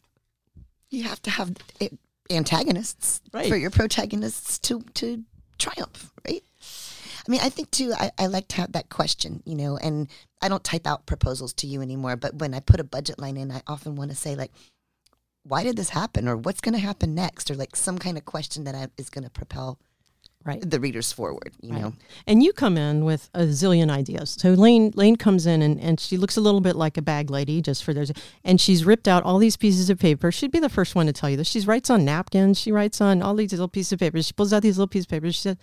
You 0.89 1.03
have 1.03 1.21
to 1.23 1.29
have 1.29 1.55
eh, 1.81 1.89
antagonists 2.29 3.21
Right. 3.33 3.47
for 3.47 3.55
your 3.57 3.69
protagonists 3.71 4.59
to, 4.59 4.81
to 4.95 5.23
triumph, 5.57 6.11
right? 6.27 6.43
I 7.27 7.31
mean, 7.31 7.41
I 7.41 7.49
think 7.49 7.71
too, 7.71 7.93
I, 7.97 8.11
I 8.17 8.27
like 8.27 8.47
to 8.49 8.55
have 8.57 8.71
that 8.71 8.89
question, 8.89 9.43
you 9.45 9.55
know, 9.55 9.77
and 9.77 10.07
I 10.41 10.47
don't 10.47 10.63
type 10.63 10.87
out 10.87 11.05
proposals 11.05 11.53
to 11.55 11.67
you 11.67 11.81
anymore, 11.81 12.15
but 12.15 12.35
when 12.35 12.53
I 12.53 12.59
put 12.61 12.79
a 12.79 12.85
budget 12.85 13.19
line 13.19 13.35
in, 13.37 13.51
I 13.51 13.61
often 13.67 13.95
want 13.95 14.11
to 14.11 14.17
say, 14.17 14.35
like, 14.35 14.51
why 15.43 15.63
did 15.63 15.75
this 15.77 15.89
happen? 15.89 16.27
Or 16.27 16.37
what's 16.37 16.61
going 16.61 16.73
to 16.73 16.79
happen 16.79 17.15
next? 17.15 17.49
Or 17.51 17.55
like 17.55 17.75
some 17.75 17.97
kind 17.97 18.17
of 18.17 18.25
question 18.25 18.63
that 18.65 18.75
I, 18.75 18.87
is 18.97 19.09
going 19.09 19.23
to 19.23 19.29
propel 19.29 19.77
Right. 20.45 20.61
the 20.69 20.79
readers 20.79 21.11
forward, 21.11 21.51
you 21.61 21.73
Right. 21.73 21.81
know? 21.81 21.93
And 22.25 22.41
you 22.41 22.53
come 22.53 22.77
in 22.77 23.03
with 23.03 23.29
a 23.33 23.41
zillion 23.47 23.89
ideas. 23.91 24.37
So 24.39 24.53
Lane 24.53 24.93
Lane 24.95 25.17
comes 25.17 25.45
in 25.45 25.61
and, 25.61 25.77
and 25.81 25.99
she 25.99 26.15
looks 26.15 26.37
a 26.37 26.41
little 26.41 26.61
bit 26.61 26.77
like 26.77 26.95
a 26.97 27.01
bag 27.01 27.29
lady, 27.29 27.61
just 27.61 27.83
for 27.83 27.93
those. 27.93 28.13
And 28.45 28.61
she's 28.61 28.85
ripped 28.85 29.09
out 29.09 29.23
all 29.23 29.39
these 29.39 29.57
pieces 29.57 29.89
of 29.89 29.99
paper. 29.99 30.31
She'd 30.31 30.51
be 30.51 30.59
the 30.59 30.69
first 30.69 30.95
one 30.95 31.05
to 31.07 31.11
tell 31.11 31.29
you 31.29 31.35
this. 31.35 31.49
She 31.49 31.59
writes 31.61 31.89
on 31.89 32.05
napkins. 32.05 32.57
She 32.57 32.71
writes 32.71 33.01
on 33.01 33.21
all 33.21 33.35
these 33.35 33.51
little 33.51 33.67
pieces 33.67 33.91
of 33.93 33.99
paper. 33.99 34.21
She 34.21 34.31
pulls 34.31 34.53
out 34.53 34.61
these 34.61 34.77
little 34.77 34.87
pieces 34.87 35.05
of 35.07 35.09
paper. 35.09 35.29
She 35.33 35.41
said, 35.41 35.57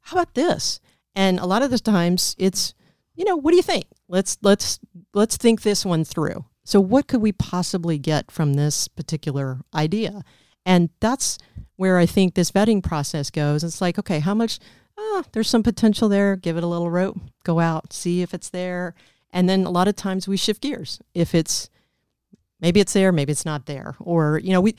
"How 0.00 0.16
about 0.18 0.34
this?" 0.34 0.78
And 1.18 1.40
a 1.40 1.46
lot 1.46 1.62
of 1.62 1.72
the 1.72 1.80
times, 1.80 2.36
it's, 2.38 2.74
you 3.16 3.24
know, 3.24 3.34
what 3.34 3.50
do 3.50 3.56
you 3.56 3.62
think? 3.62 3.86
Let's 4.06 4.38
let's 4.40 4.78
let's 5.12 5.36
think 5.36 5.62
this 5.62 5.84
one 5.84 6.04
through. 6.04 6.44
So 6.62 6.78
what 6.78 7.08
could 7.08 7.20
we 7.20 7.32
possibly 7.32 7.98
get 7.98 8.30
from 8.30 8.54
this 8.54 8.86
particular 8.86 9.58
idea? 9.74 10.22
And 10.64 10.90
that's 11.00 11.36
where 11.74 11.98
I 11.98 12.06
think 12.06 12.34
this 12.34 12.52
vetting 12.52 12.84
process 12.84 13.30
goes. 13.30 13.64
It's 13.64 13.80
like, 13.80 13.98
okay, 13.98 14.20
how 14.20 14.32
much 14.32 14.60
oh, 14.96 15.24
there's 15.32 15.50
some 15.50 15.64
potential 15.64 16.08
there. 16.08 16.36
Give 16.36 16.56
it 16.56 16.62
a 16.62 16.68
little 16.68 16.88
rope, 16.88 17.18
go 17.42 17.58
out, 17.58 17.92
see 17.92 18.22
if 18.22 18.32
it's 18.32 18.50
there. 18.50 18.94
And 19.32 19.48
then 19.48 19.64
a 19.64 19.70
lot 19.70 19.88
of 19.88 19.96
times 19.96 20.28
we 20.28 20.36
shift 20.36 20.62
gears. 20.62 21.00
If 21.14 21.34
it's 21.34 21.68
maybe 22.60 22.78
it's 22.78 22.92
there, 22.92 23.10
maybe 23.10 23.32
it's 23.32 23.44
not 23.44 23.66
there. 23.66 23.96
Or, 23.98 24.38
you 24.38 24.52
know, 24.52 24.60
we, 24.60 24.76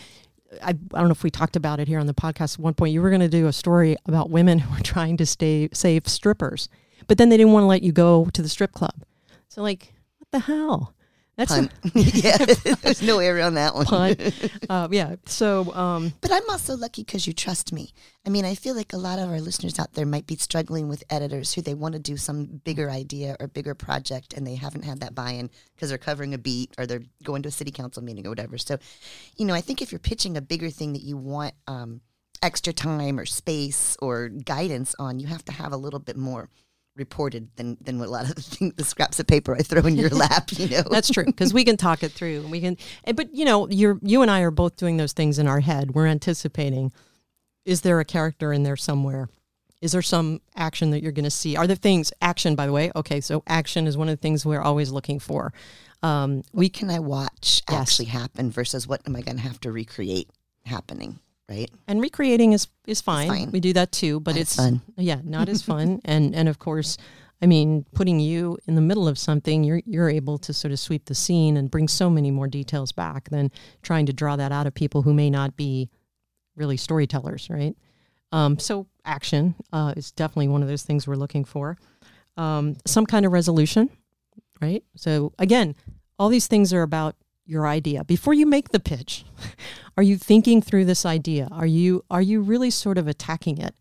I, 0.64 0.70
I 0.70 0.72
don't 0.72 1.08
know 1.08 1.12
if 1.12 1.24
we 1.24 1.30
talked 1.30 1.56
about 1.56 1.80
it 1.80 1.88
here 1.88 2.00
on 2.00 2.08
the 2.08 2.14
podcast 2.14 2.56
at 2.56 2.60
one 2.60 2.74
point. 2.74 2.94
You 2.94 3.02
were 3.02 3.10
going 3.10 3.22
to 3.22 3.30
do 3.30 3.48
a 3.48 3.54
story 3.54 3.96
about 4.06 4.30
women 4.30 4.60
who 4.60 4.74
were 4.74 4.80
trying 4.84 5.18
to 5.18 5.26
stay 5.26 5.70
save 5.74 6.08
strippers, 6.08 6.70
but 7.08 7.18
then 7.18 7.30
they 7.30 7.38
didn't 7.38 7.54
want 7.54 7.64
to 7.64 7.68
let 7.68 7.84
you 7.84 7.92
go 7.92 8.26
to 8.34 8.42
the 8.42 8.50
strip 8.50 8.72
club. 8.72 9.04
So, 9.48 9.62
like, 9.62 9.94
what 10.18 10.32
the 10.32 10.40
hell? 10.40 10.94
That's 11.40 11.58
a, 11.58 11.70
yeah. 11.96 12.38
There's 12.82 13.02
no 13.02 13.20
air 13.20 13.42
on 13.42 13.54
that 13.54 13.74
one. 13.74 13.86
Pun. 13.86 14.18
Uh, 14.70 14.90
yeah. 14.92 15.16
So, 15.26 15.74
um, 15.74 16.12
but 16.20 16.34
I'm 16.34 16.48
also 16.50 16.76
lucky 16.76 17.06
because 17.06 17.28
you 17.28 17.32
trust 17.32 17.72
me. 17.72 17.94
I 18.28 18.30
mean, 18.30 18.44
I 18.44 18.56
feel 18.56 18.76
like 18.76 18.92
a 18.92 18.98
lot 18.98 19.20
of 19.20 19.30
our 19.30 19.40
listeners 19.40 19.80
out 19.80 19.94
there 19.94 20.06
might 20.06 20.28
be 20.28 20.36
struggling 20.36 20.90
with 20.90 21.02
editors 21.10 21.54
who 21.54 21.62
they 21.62 21.74
want 21.74 21.94
to 21.94 22.00
do 22.00 22.18
some 22.18 22.60
bigger 22.66 22.90
idea 22.90 23.38
or 23.40 23.48
bigger 23.48 23.74
project, 23.74 24.34
and 24.34 24.46
they 24.46 24.56
haven't 24.56 24.84
had 24.84 25.00
that 25.00 25.16
buy-in 25.16 25.50
because 25.76 25.88
they're 25.88 25.98
covering 25.98 26.34
a 26.34 26.38
beat 26.38 26.74
or 26.78 26.86
they're 26.86 27.04
going 27.24 27.42
to 27.44 27.50
a 27.50 27.54
city 27.54 27.72
council 27.72 28.04
meeting 28.04 28.28
or 28.28 28.32
whatever. 28.32 28.58
So, 28.58 28.78
you 29.38 29.46
know, 29.46 29.54
I 29.54 29.62
think 29.62 29.82
if 29.82 29.94
you're 29.94 30.00
pitching 30.00 30.36
a 30.36 30.42
bigger 30.42 30.70
thing 30.70 30.92
that 30.92 31.04
you 31.04 31.16
want 31.16 31.54
um, 31.68 32.02
extra 32.44 32.74
time 32.74 33.18
or 33.18 33.26
space 33.26 33.96
or 34.02 34.28
guidance 34.28 34.94
on, 35.00 35.20
you 35.20 35.28
have 35.28 35.46
to 35.46 35.54
have 35.54 35.72
a 35.72 35.78
little 35.78 36.00
bit 36.00 36.18
more 36.18 36.50
reported 36.96 37.50
than 37.56 37.78
than 37.82 38.00
what 38.00 38.10
a 38.10 38.12
lot 38.12 38.30
of 38.30 38.36
the, 38.36 38.42
things, 38.42 38.74
the 38.76 38.84
scraps 38.84 39.20
of 39.20 39.28
paper 39.28 39.56
I 39.56 39.60
throw 39.60 39.82
in 39.84 39.96
your 39.96 40.10
lap. 40.10 40.52
You 40.52 40.68
know, 40.68 40.84
that's 40.90 41.10
true 41.10 41.26
because 41.26 41.54
we 41.54 41.64
can 41.64 41.78
talk 41.78 42.04
it 42.04 42.12
through. 42.12 42.48
We 42.48 42.62
can, 42.62 42.78
but 43.16 43.34
you 43.34 43.46
know, 43.46 43.68
you're 43.70 44.00
you 44.02 44.22
and 44.22 44.30
I 44.30 44.42
are 44.42 44.52
both 44.52 44.76
doing 44.76 44.98
those 44.98 45.14
things 45.14 45.40
in 45.40 45.48
our 45.48 45.60
head. 45.60 45.92
We're 45.92 46.08
anticipating. 46.08 46.92
Is 47.66 47.82
there 47.82 48.00
a 48.00 48.06
character 48.06 48.52
in 48.54 48.64
there 48.64 48.78
somewhere? 48.78 49.30
Is 49.82 49.94
there 49.94 50.02
some 50.02 50.42
action 50.56 50.92
that 50.92 51.02
you're 51.02 51.12
going 51.12 51.26
to 51.26 51.32
see? 51.32 51.56
Are 51.56 51.66
there 51.66 51.76
things 51.76 52.12
action? 52.22 52.56
By 52.56 52.66
the 52.66 52.72
way, 52.72 52.92
okay, 52.96 53.22
so 53.22 53.44
action 53.48 53.88
is 53.88 53.98
one 53.98 54.10
of 54.10 54.14
the 54.14 54.22
things 54.22 54.46
we're 54.46 54.62
always 54.62 54.92
looking 54.92 55.20
for. 55.20 55.54
Um, 56.04 56.38
what 56.38 56.46
we 56.54 56.70
can 56.70 56.90
I 56.90 57.00
watch 57.00 57.62
yes. 57.70 57.80
actually 57.80 58.06
happen 58.06 58.52
versus 58.52 58.88
what 58.88 59.02
am 59.06 59.16
I 59.16 59.22
going 59.22 59.38
to 59.38 59.44
have 59.44 59.60
to 59.62 59.72
recreate 59.72 60.30
happening? 60.66 61.20
Right? 61.50 61.70
And 61.88 62.02
recreating 62.02 62.54
is 62.54 62.68
is 62.86 63.02
fine. 63.02 63.28
fine. 63.28 63.52
We 63.52 63.60
do 63.60 63.74
that 63.74 63.92
too, 63.92 64.20
but 64.20 64.36
not 64.36 64.42
it's 64.42 64.56
fun. 64.56 64.82
Yeah, 64.98 65.22
not 65.24 65.50
as 65.50 65.62
fun. 65.72 66.00
and 66.06 66.36
and 66.36 66.48
of 66.48 66.60
course, 66.60 66.98
I 67.42 67.46
mean, 67.46 67.86
putting 67.94 68.20
you 68.20 68.58
in 68.68 68.76
the 68.76 68.82
middle 68.82 69.08
of 69.08 69.18
something, 69.18 69.64
you're 69.64 69.82
you're 69.86 70.10
able 70.10 70.38
to 70.40 70.54
sort 70.54 70.72
of 70.72 70.80
sweep 70.80 71.06
the 71.06 71.16
scene 71.16 71.58
and 71.58 71.72
bring 71.72 71.88
so 71.88 72.10
many 72.10 72.32
more 72.32 72.48
details 72.48 72.92
back 72.92 73.30
than 73.30 73.52
trying 73.82 74.06
to 74.06 74.14
draw 74.14 74.36
that 74.36 74.52
out 74.52 74.68
of 74.68 74.74
people 74.74 75.02
who 75.02 75.14
may 75.14 75.30
not 75.30 75.56
be 75.56 75.90
really 76.56 76.78
storytellers, 76.78 77.50
right? 77.50 77.76
Um, 78.32 78.60
so 78.60 78.88
action 79.06 79.56
uh, 79.74 79.94
is 79.98 80.12
definitely 80.12 80.50
one 80.50 80.62
of 80.62 80.68
those 80.68 80.84
things 80.84 81.08
we're 81.08 81.16
looking 81.16 81.46
for. 81.46 81.78
Um, 82.38 82.76
some 82.86 83.06
kind 83.06 83.26
of 83.26 83.32
resolution, 83.32 83.90
right? 84.62 84.84
So 84.96 85.34
again, 85.40 85.76
all 86.20 86.30
these 86.30 86.48
things 86.48 86.74
are 86.74 86.84
about 86.84 87.16
your 87.50 87.68
idea. 87.68 88.04
Before 88.04 88.34
you 88.34 88.46
make 88.46 88.70
the 88.70 88.80
pitch 88.80 89.26
are 89.98 90.04
you 90.04 90.18
thinking 90.18 90.62
through 90.62 90.86
this 90.86 91.06
idea? 91.06 91.48
Are 91.52 91.66
you 91.66 92.06
are 92.10 92.22
you 92.22 92.42
really 92.42 92.70
sort 92.70 92.98
of 92.98 93.08
attacking 93.08 93.58
it 93.58 93.76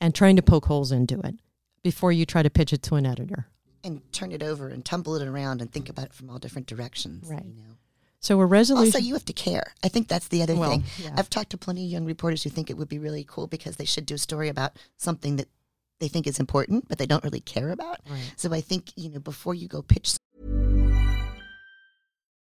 and 0.00 0.14
trying 0.14 0.36
to 0.36 0.42
poke 0.42 0.66
holes 0.66 0.90
into 0.90 1.20
it 1.20 1.36
before 1.82 2.10
you 2.10 2.24
try 2.24 2.42
to 2.42 2.50
pitch 2.50 2.72
it 2.72 2.82
to 2.84 2.94
an 2.96 3.06
editor? 3.06 3.46
And 3.84 4.00
turn 4.12 4.32
it 4.32 4.42
over 4.42 4.68
and 4.68 4.84
tumble 4.84 5.16
it 5.16 5.26
around 5.26 5.60
and 5.60 5.70
think 5.70 5.88
about 5.88 6.06
it 6.06 6.14
from 6.14 6.30
all 6.30 6.38
different 6.38 6.66
directions 6.66 7.28
right. 7.28 7.44
you 7.44 7.54
know? 7.54 7.76
So 8.20 8.40
a 8.40 8.46
resolution 8.46 8.94
also 8.94 8.98
you 8.98 9.14
have 9.14 9.24
to 9.24 9.32
care. 9.32 9.74
I 9.82 9.88
think 9.88 10.06
that's 10.06 10.28
the 10.28 10.42
other 10.42 10.54
well, 10.54 10.70
thing. 10.70 10.84
yeah. 10.98 11.14
i've 11.16 11.30
talked 11.30 11.50
to 11.50 11.58
plenty 11.58 11.84
of 11.84 11.90
young 11.90 12.04
reporters 12.04 12.42
who 12.42 12.50
think 12.50 12.70
it 12.70 12.76
would 12.76 12.88
be 12.88 12.98
really 12.98 13.24
cool 13.28 13.46
because 13.46 13.76
they 13.76 13.84
should 13.84 14.06
do 14.06 14.14
a 14.14 14.18
story 14.18 14.48
about 14.48 14.76
something 14.96 15.36
that 15.36 15.48
they 16.00 16.08
think 16.08 16.26
is 16.26 16.40
important 16.40 16.88
but 16.88 16.98
they 16.98 17.06
don't 17.06 17.24
really 17.24 17.40
care 17.40 17.70
about. 17.70 18.00
Right. 18.08 18.32
so 18.36 18.52
i 18.54 18.60
think 18.60 18.92
you 18.96 19.10
know 19.10 19.20
before 19.20 19.54
you 19.54 19.68
go 19.68 19.82
pitch 19.82 20.14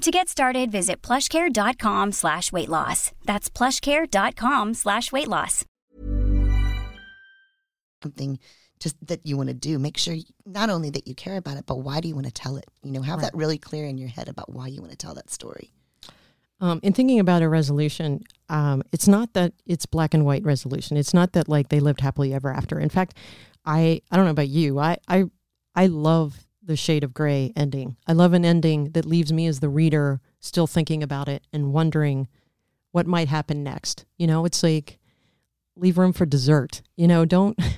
To 0.00 0.10
get 0.10 0.30
started, 0.30 0.72
visit 0.72 1.02
plushcare.com 1.02 2.12
slash 2.12 2.50
weight 2.52 2.70
loss. 2.70 3.12
That's 3.26 3.50
plushcare.com 3.50 4.72
slash 4.72 5.12
weight 5.12 5.28
loss. 5.28 5.66
Something 8.02 8.38
just 8.78 8.96
that 9.06 9.20
you 9.24 9.36
want 9.36 9.50
to 9.50 9.54
do. 9.54 9.78
Make 9.78 9.98
sure 9.98 10.16
not 10.46 10.70
only 10.70 10.88
that 10.88 11.06
you 11.06 11.14
care 11.14 11.36
about 11.36 11.58
it, 11.58 11.66
but 11.66 11.80
why 11.80 12.00
do 12.00 12.08
you 12.08 12.14
want 12.14 12.26
to 12.26 12.32
tell 12.32 12.56
it? 12.56 12.64
You 12.82 12.92
know, 12.92 13.02
have 13.02 13.18
right. 13.18 13.30
that 13.30 13.36
really 13.36 13.58
clear 13.58 13.84
in 13.84 13.98
your 13.98 14.08
head 14.08 14.30
about 14.30 14.50
why 14.50 14.68
you 14.68 14.80
want 14.80 14.92
to 14.92 14.96
tell 14.96 15.12
that 15.14 15.28
story. 15.28 15.70
Um, 16.62 16.80
in 16.82 16.94
thinking 16.94 17.20
about 17.20 17.42
a 17.42 17.48
resolution, 17.50 18.22
um, 18.48 18.82
it's 18.92 19.06
not 19.06 19.34
that 19.34 19.52
it's 19.66 19.84
black 19.84 20.14
and 20.14 20.24
white 20.24 20.44
resolution. 20.44 20.96
It's 20.96 21.12
not 21.12 21.34
that 21.34 21.46
like 21.46 21.68
they 21.68 21.80
lived 21.80 22.00
happily 22.00 22.32
ever 22.32 22.50
after. 22.50 22.80
In 22.80 22.88
fact, 22.88 23.18
I 23.66 24.00
I 24.10 24.16
don't 24.16 24.24
know 24.24 24.30
about 24.30 24.48
you. 24.48 24.78
I 24.78 24.96
I 25.08 25.24
I 25.74 25.88
love 25.88 26.46
the 26.70 26.76
shade 26.76 27.02
of 27.02 27.12
gray 27.12 27.52
ending. 27.56 27.96
I 28.06 28.12
love 28.12 28.32
an 28.32 28.44
ending 28.44 28.92
that 28.92 29.04
leaves 29.04 29.32
me 29.32 29.48
as 29.48 29.58
the 29.58 29.68
reader 29.68 30.20
still 30.38 30.68
thinking 30.68 31.02
about 31.02 31.28
it 31.28 31.42
and 31.52 31.72
wondering 31.72 32.28
what 32.92 33.08
might 33.08 33.26
happen 33.26 33.64
next. 33.64 34.04
You 34.16 34.28
know, 34.28 34.44
it's 34.44 34.62
like 34.62 35.00
leave 35.74 35.98
room 35.98 36.12
for 36.12 36.24
dessert. 36.24 36.80
You 36.96 37.08
know, 37.08 37.24
don't. 37.24 37.58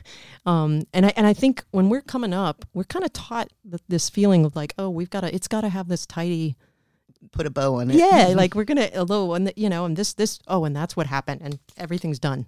Um, 0.44 0.82
and 0.92 1.06
I 1.06 1.12
and 1.16 1.24
I 1.24 1.34
think 1.34 1.62
when 1.70 1.88
we're 1.88 2.00
coming 2.00 2.34
up, 2.34 2.64
we're 2.74 2.82
kind 2.82 3.04
of 3.04 3.12
taught 3.12 3.52
this 3.86 4.10
feeling 4.10 4.44
of 4.44 4.56
like, 4.56 4.74
oh, 4.76 4.90
we've 4.90 5.08
got 5.08 5.20
to. 5.20 5.32
It's 5.32 5.46
got 5.46 5.60
to 5.60 5.68
have 5.68 5.86
this 5.86 6.04
tidy. 6.04 6.56
Put 7.30 7.46
a 7.46 7.50
bow 7.50 7.76
on 7.76 7.92
it. 7.92 7.94
Yeah, 7.94 8.32
like 8.36 8.56
we're 8.56 8.64
gonna. 8.64 8.90
Although, 8.96 9.34
and 9.34 9.46
the, 9.46 9.52
you 9.54 9.68
know, 9.68 9.84
and 9.84 9.96
this 9.96 10.14
this. 10.14 10.40
Oh, 10.48 10.64
and 10.64 10.74
that's 10.74 10.96
what 10.96 11.06
happened, 11.06 11.42
and 11.44 11.60
everything's 11.76 12.18
done. 12.18 12.46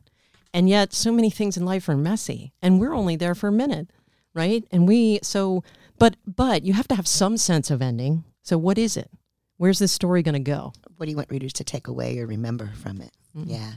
And 0.52 0.68
yet, 0.68 0.92
so 0.92 1.12
many 1.12 1.30
things 1.30 1.56
in 1.56 1.64
life 1.64 1.88
are 1.88 1.96
messy, 1.96 2.52
and 2.60 2.80
we're 2.80 2.94
only 2.94 3.14
there 3.14 3.36
for 3.36 3.46
a 3.46 3.52
minute, 3.52 3.90
right? 4.34 4.64
And 4.72 4.88
we 4.88 5.20
so 5.22 5.62
but 5.98 6.16
but 6.26 6.64
you 6.64 6.72
have 6.72 6.88
to 6.88 6.94
have 6.94 7.06
some 7.06 7.36
sense 7.36 7.70
of 7.70 7.82
ending. 7.82 8.24
So 8.42 8.58
what 8.58 8.78
is 8.78 8.96
it? 8.96 9.10
Where's 9.56 9.78
this 9.78 9.92
story 9.92 10.22
going 10.22 10.34
to 10.34 10.38
go? 10.38 10.72
What 10.96 11.06
do 11.06 11.10
you 11.10 11.16
want 11.16 11.30
readers 11.30 11.52
to 11.54 11.64
take 11.64 11.88
away 11.88 12.18
or 12.18 12.26
remember 12.26 12.72
from 12.82 13.00
it? 13.00 13.12
Mm-hmm. 13.36 13.50
Yeah. 13.50 13.72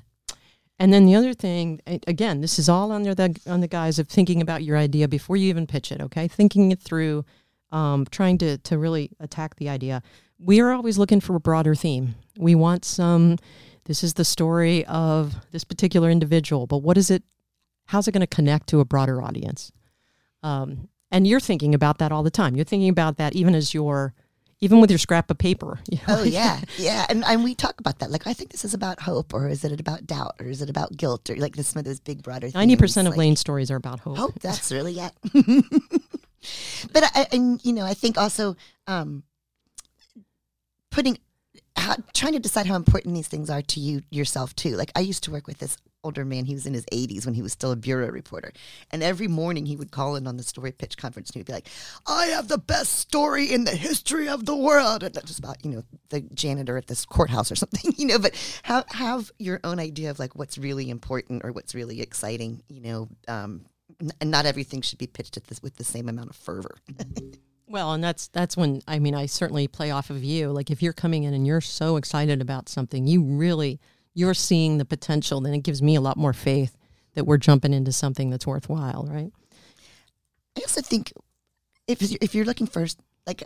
And 0.79 0.93
then 0.93 1.05
the 1.05 1.15
other 1.15 1.33
thing, 1.33 1.81
again, 2.05 2.41
this 2.41 2.59
is 2.59 2.69
all 2.69 2.91
under 2.91 3.15
the 3.15 3.39
on 3.47 3.61
the 3.61 3.67
guise 3.67 3.97
of 3.97 4.07
thinking 4.07 4.41
about 4.41 4.63
your 4.63 4.77
idea 4.77 5.07
before 5.07 5.35
you 5.35 5.49
even 5.49 5.65
pitch 5.65 5.91
it. 5.91 6.01
Okay, 6.01 6.27
thinking 6.27 6.71
it 6.71 6.79
through, 6.79 7.25
um, 7.71 8.05
trying 8.11 8.37
to 8.39 8.57
to 8.59 8.77
really 8.77 9.09
attack 9.19 9.55
the 9.55 9.69
idea. 9.69 10.03
We 10.39 10.59
are 10.61 10.71
always 10.71 10.99
looking 10.99 11.19
for 11.19 11.35
a 11.35 11.39
broader 11.39 11.73
theme. 11.73 12.15
We 12.37 12.53
want 12.53 12.85
some. 12.85 13.37
This 13.85 14.03
is 14.03 14.15
the 14.15 14.25
story 14.25 14.85
of 14.85 15.33
this 15.51 15.63
particular 15.63 16.11
individual, 16.11 16.67
but 16.67 16.79
what 16.79 16.97
is 16.97 17.09
it? 17.09 17.23
How's 17.85 18.07
it 18.07 18.11
going 18.11 18.21
to 18.21 18.27
connect 18.27 18.67
to 18.67 18.79
a 18.79 18.85
broader 18.85 19.21
audience? 19.21 19.71
Um, 20.43 20.89
and 21.11 21.27
you're 21.27 21.39
thinking 21.39 21.73
about 21.73 21.99
that 21.99 22.11
all 22.11 22.23
the 22.23 22.31
time. 22.31 22.55
You're 22.55 22.65
thinking 22.65 22.89
about 22.89 23.17
that 23.17 23.35
even 23.35 23.55
as 23.55 23.73
you're, 23.73 24.13
even 24.59 24.81
with 24.81 24.89
your 24.89 24.97
scrap 24.97 25.29
of 25.29 25.37
paper. 25.37 25.79
You 25.91 25.99
know? 26.07 26.19
Oh 26.19 26.23
yeah, 26.23 26.61
yeah, 26.77 27.05
and 27.09 27.23
and 27.23 27.43
we 27.43 27.55
talk 27.55 27.79
about 27.79 27.99
that. 27.99 28.11
Like, 28.11 28.27
I 28.27 28.33
think 28.33 28.51
this 28.51 28.65
is 28.65 28.73
about 28.73 29.01
hope, 29.01 29.33
or 29.33 29.47
is 29.47 29.63
it 29.63 29.79
about 29.79 30.05
doubt, 30.05 30.35
or 30.39 30.47
is 30.47 30.61
it 30.61 30.69
about 30.69 30.97
guilt, 30.97 31.29
or 31.29 31.35
like 31.35 31.55
this 31.55 31.69
some 31.69 31.79
of 31.79 31.85
those 31.85 31.99
big 31.99 32.23
broader. 32.23 32.49
Ninety 32.53 32.75
percent 32.75 33.07
of 33.07 33.13
like, 33.13 33.19
Lane 33.19 33.35
stories 33.35 33.71
are 33.71 33.75
about 33.75 33.99
hope. 33.99 34.17
Hope. 34.17 34.39
That's 34.41 34.71
really 34.77 34.99
it. 34.99 35.13
but 36.93 37.03
I, 37.15 37.27
and 37.31 37.63
you 37.63 37.73
know, 37.73 37.85
I 37.85 37.93
think 37.93 38.17
also 38.17 38.55
um, 38.87 39.23
putting 40.91 41.17
how, 41.77 41.95
trying 42.13 42.33
to 42.33 42.39
decide 42.39 42.65
how 42.65 42.75
important 42.75 43.15
these 43.15 43.27
things 43.27 43.49
are 43.49 43.61
to 43.61 43.79
you 43.79 44.01
yourself 44.09 44.55
too. 44.55 44.75
Like 44.75 44.91
I 44.95 44.99
used 45.01 45.23
to 45.25 45.31
work 45.31 45.47
with 45.47 45.59
this 45.59 45.77
older 46.03 46.25
man. 46.25 46.45
He 46.45 46.53
was 46.53 46.65
in 46.65 46.73
his 46.73 46.85
80s 46.85 47.25
when 47.25 47.33
he 47.33 47.41
was 47.41 47.51
still 47.51 47.71
a 47.71 47.75
bureau 47.75 48.09
reporter. 48.09 48.51
And 48.91 49.03
every 49.03 49.27
morning 49.27 49.65
he 49.65 49.75
would 49.75 49.91
call 49.91 50.15
in 50.15 50.27
on 50.27 50.37
the 50.37 50.43
story 50.43 50.71
pitch 50.71 50.97
conference 50.97 51.29
and 51.29 51.35
he'd 51.35 51.45
be 51.45 51.53
like, 51.53 51.67
I 52.05 52.27
have 52.27 52.47
the 52.47 52.57
best 52.57 52.93
story 52.93 53.51
in 53.51 53.63
the 53.63 53.75
history 53.75 54.27
of 54.29 54.45
the 54.45 54.55
world. 54.55 55.03
And 55.03 55.13
just 55.25 55.39
about, 55.39 55.63
you 55.63 55.71
know, 55.71 55.83
the 56.09 56.21
janitor 56.21 56.77
at 56.77 56.87
this 56.87 57.05
courthouse 57.05 57.51
or 57.51 57.55
something, 57.63 57.93
you 57.97 58.07
know, 58.07 58.19
but 58.19 58.35
have, 58.63 58.85
have 58.89 59.31
your 59.39 59.59
own 59.63 59.79
idea 59.79 60.09
of 60.09 60.19
like 60.19 60.35
what's 60.35 60.57
really 60.57 60.89
important 60.89 61.43
or 61.43 61.51
what's 61.51 61.75
really 61.75 62.01
exciting, 62.01 62.63
you 62.67 62.81
know, 62.81 63.09
um, 63.27 63.65
and 64.21 64.31
not 64.31 64.45
everything 64.45 64.81
should 64.81 64.99
be 64.99 65.07
pitched 65.07 65.41
this, 65.47 65.61
with 65.61 65.75
the 65.77 65.83
same 65.83 66.07
amount 66.07 66.29
of 66.29 66.35
fervor. 66.35 66.75
Well, 67.69 67.93
and 67.93 68.01
that's 68.01 68.29
that's 68.29 68.55
when 68.55 68.81
I 68.87 68.99
mean 68.99 69.13
I 69.13 69.25
certainly 69.25 69.67
play 69.67 69.91
off 69.91 70.09
of 70.09 70.23
you. 70.23 70.51
Like 70.51 70.71
if 70.71 70.81
you're 70.81 70.93
coming 70.93 71.23
in 71.23 71.33
and 71.33 71.45
you're 71.45 71.59
so 71.59 71.97
excited 71.97 72.41
about 72.41 72.69
something, 72.69 73.07
you 73.07 73.21
really 73.21 73.81
you're 74.17 74.33
seeing 74.33 74.77
the 74.79 74.85
potential, 74.85 75.39
then 75.41 75.53
it 75.53 75.59
gives 75.63 75.81
me 75.81 75.93
a 75.95 76.01
lot 76.01 76.17
more 76.17 76.33
faith 76.33 76.75
that 77.13 77.25
we're 77.25 77.37
jumping 77.37 77.73
into 77.73 77.91
something 77.91 78.29
that's 78.31 78.47
worthwhile, 78.47 79.05
right? 79.09 79.31
I 80.57 80.61
also 80.61 80.81
think 80.81 81.13
if 81.87 82.01
you're, 82.01 82.17
if 82.21 82.33
you're 82.33 82.45
looking 82.45 82.65
for 82.67 82.85
like 83.27 83.43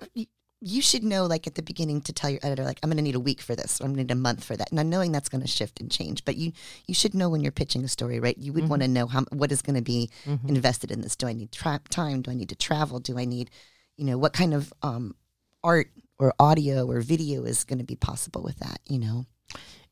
you 0.64 0.82
should 0.82 1.04
know 1.04 1.26
like 1.26 1.46
at 1.48 1.56
the 1.56 1.62
beginning 1.64 2.02
to 2.02 2.14
tell 2.14 2.30
your 2.30 2.40
editor 2.44 2.64
like 2.64 2.80
i'm 2.84 2.90
going 2.90 2.98
to 2.98 3.02
need 3.04 3.16
a 3.16 3.20
week 3.20 3.42
for 3.42 3.56
this 3.56 3.82
or 3.82 3.86
i'm 3.86 3.90
going 3.96 4.08
to 4.08 4.14
need 4.14 4.20
a 4.20 4.24
month 4.30 4.44
for 4.44 4.56
that. 4.56 4.72
Now 4.72 4.84
knowing 4.84 5.12
that's 5.12 5.28
going 5.28 5.42
to 5.42 5.48
shift 5.48 5.80
and 5.82 5.92
change 5.92 6.24
but 6.24 6.38
you 6.38 6.52
you 6.88 6.94
should 6.94 7.14
know 7.16 7.30
when 7.30 7.42
you're 7.42 7.52
pitching 7.52 7.84
a 7.84 7.88
story 7.88 8.20
right? 8.20 8.38
You 8.38 8.54
would 8.54 8.64
Mm-hmm. 8.64 8.70
want 8.70 8.82
to 8.84 8.88
know 8.88 9.08
how 9.08 9.24
what 9.32 9.52
is 9.52 9.62
going 9.62 9.76
to 9.76 9.82
be 9.82 10.10
invested 10.48 10.92
in 10.92 11.02
this. 11.02 11.16
Do 11.16 11.28
i 11.28 11.34
need 11.34 11.52
tra- 11.52 11.82
time? 11.90 12.22
Do 12.22 12.32
i 12.32 12.36
need 12.36 12.50
to 12.50 12.56
travel? 12.56 13.00
Do 13.00 13.18
i 13.18 13.26
need 13.26 13.50
you 13.98 14.06
know 14.06 14.18
what 14.18 14.34
kind 14.34 14.54
of 14.54 14.72
um, 14.84 15.16
art 15.64 15.90
or 16.20 16.34
audio 16.40 16.88
or 16.90 17.02
video 17.02 17.44
is 17.44 17.64
going 17.64 17.80
to 17.80 17.86
be 17.86 17.96
possible 17.96 18.42
with 18.44 18.58
that 18.60 18.80
you 18.88 19.00
know 19.00 19.26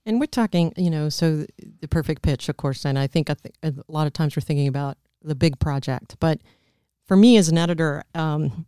And 0.10 0.20
we're 0.20 0.26
talking, 0.26 0.74
you 0.76 0.90
know, 0.90 1.08
so 1.10 1.46
the 1.82 1.88
perfect 1.88 2.24
pitch, 2.24 2.50
of 2.50 2.58
course. 2.58 2.84
And 2.84 2.98
I 2.98 3.06
think 3.06 3.30
I 3.30 3.36
a 3.62 3.72
lot 3.88 4.08
of 4.08 4.14
times 4.14 4.36
we're 4.36 4.42
thinking 4.42 4.68
about 4.68 4.98
the 5.22 5.36
big 5.36 5.60
project. 5.60 6.16
But 6.20 6.42
for 7.06 7.16
me 7.16 7.38
as 7.38 7.48
an 7.48 7.60
editor, 7.60 8.04
um, 8.16 8.66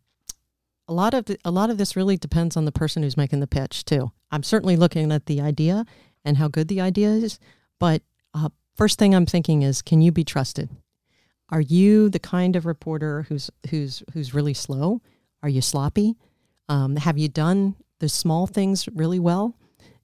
a 0.88 0.94
lot 0.94 1.16
of 1.16 1.26
the, 1.26 1.40
a 1.44 1.50
lot 1.50 1.72
of 1.72 1.80
this 1.80 1.96
really 1.96 2.16
depends 2.16 2.56
on 2.56 2.66
the 2.66 2.72
person 2.72 3.02
who's 3.02 3.18
making 3.18 3.40
the 3.40 3.48
pitch 3.48 3.86
too. 3.86 4.12
I'm 4.30 4.44
certainly 4.44 4.76
looking 4.76 5.12
at 5.12 5.26
the 5.26 5.42
idea 5.42 5.86
and 6.24 6.38
how 6.38 6.48
good 6.48 6.68
the 6.68 6.80
idea 6.80 7.10
is. 7.10 7.40
But 7.80 8.04
uh, 8.36 8.50
first 8.76 9.00
thing 9.00 9.16
I'm 9.16 9.26
thinking 9.26 9.64
is, 9.64 9.82
can 9.82 10.00
you 10.00 10.12
be 10.12 10.24
trusted? 10.24 10.70
Are 11.50 11.62
you 11.62 12.10
the 12.10 12.20
kind 12.20 12.56
of 12.56 12.68
reporter 12.68 13.24
who's 13.24 13.50
who's 13.72 14.04
who's 14.14 14.36
really 14.36 14.54
slow? 14.54 15.02
Are 15.42 15.50
you 15.50 15.62
sloppy? 15.62 16.18
Um, 16.70 16.98
have 16.98 17.18
you 17.18 17.30
done 17.30 17.78
the 17.98 18.10
small 18.10 18.46
things 18.46 18.88
really 18.94 19.20
well? 19.20 19.56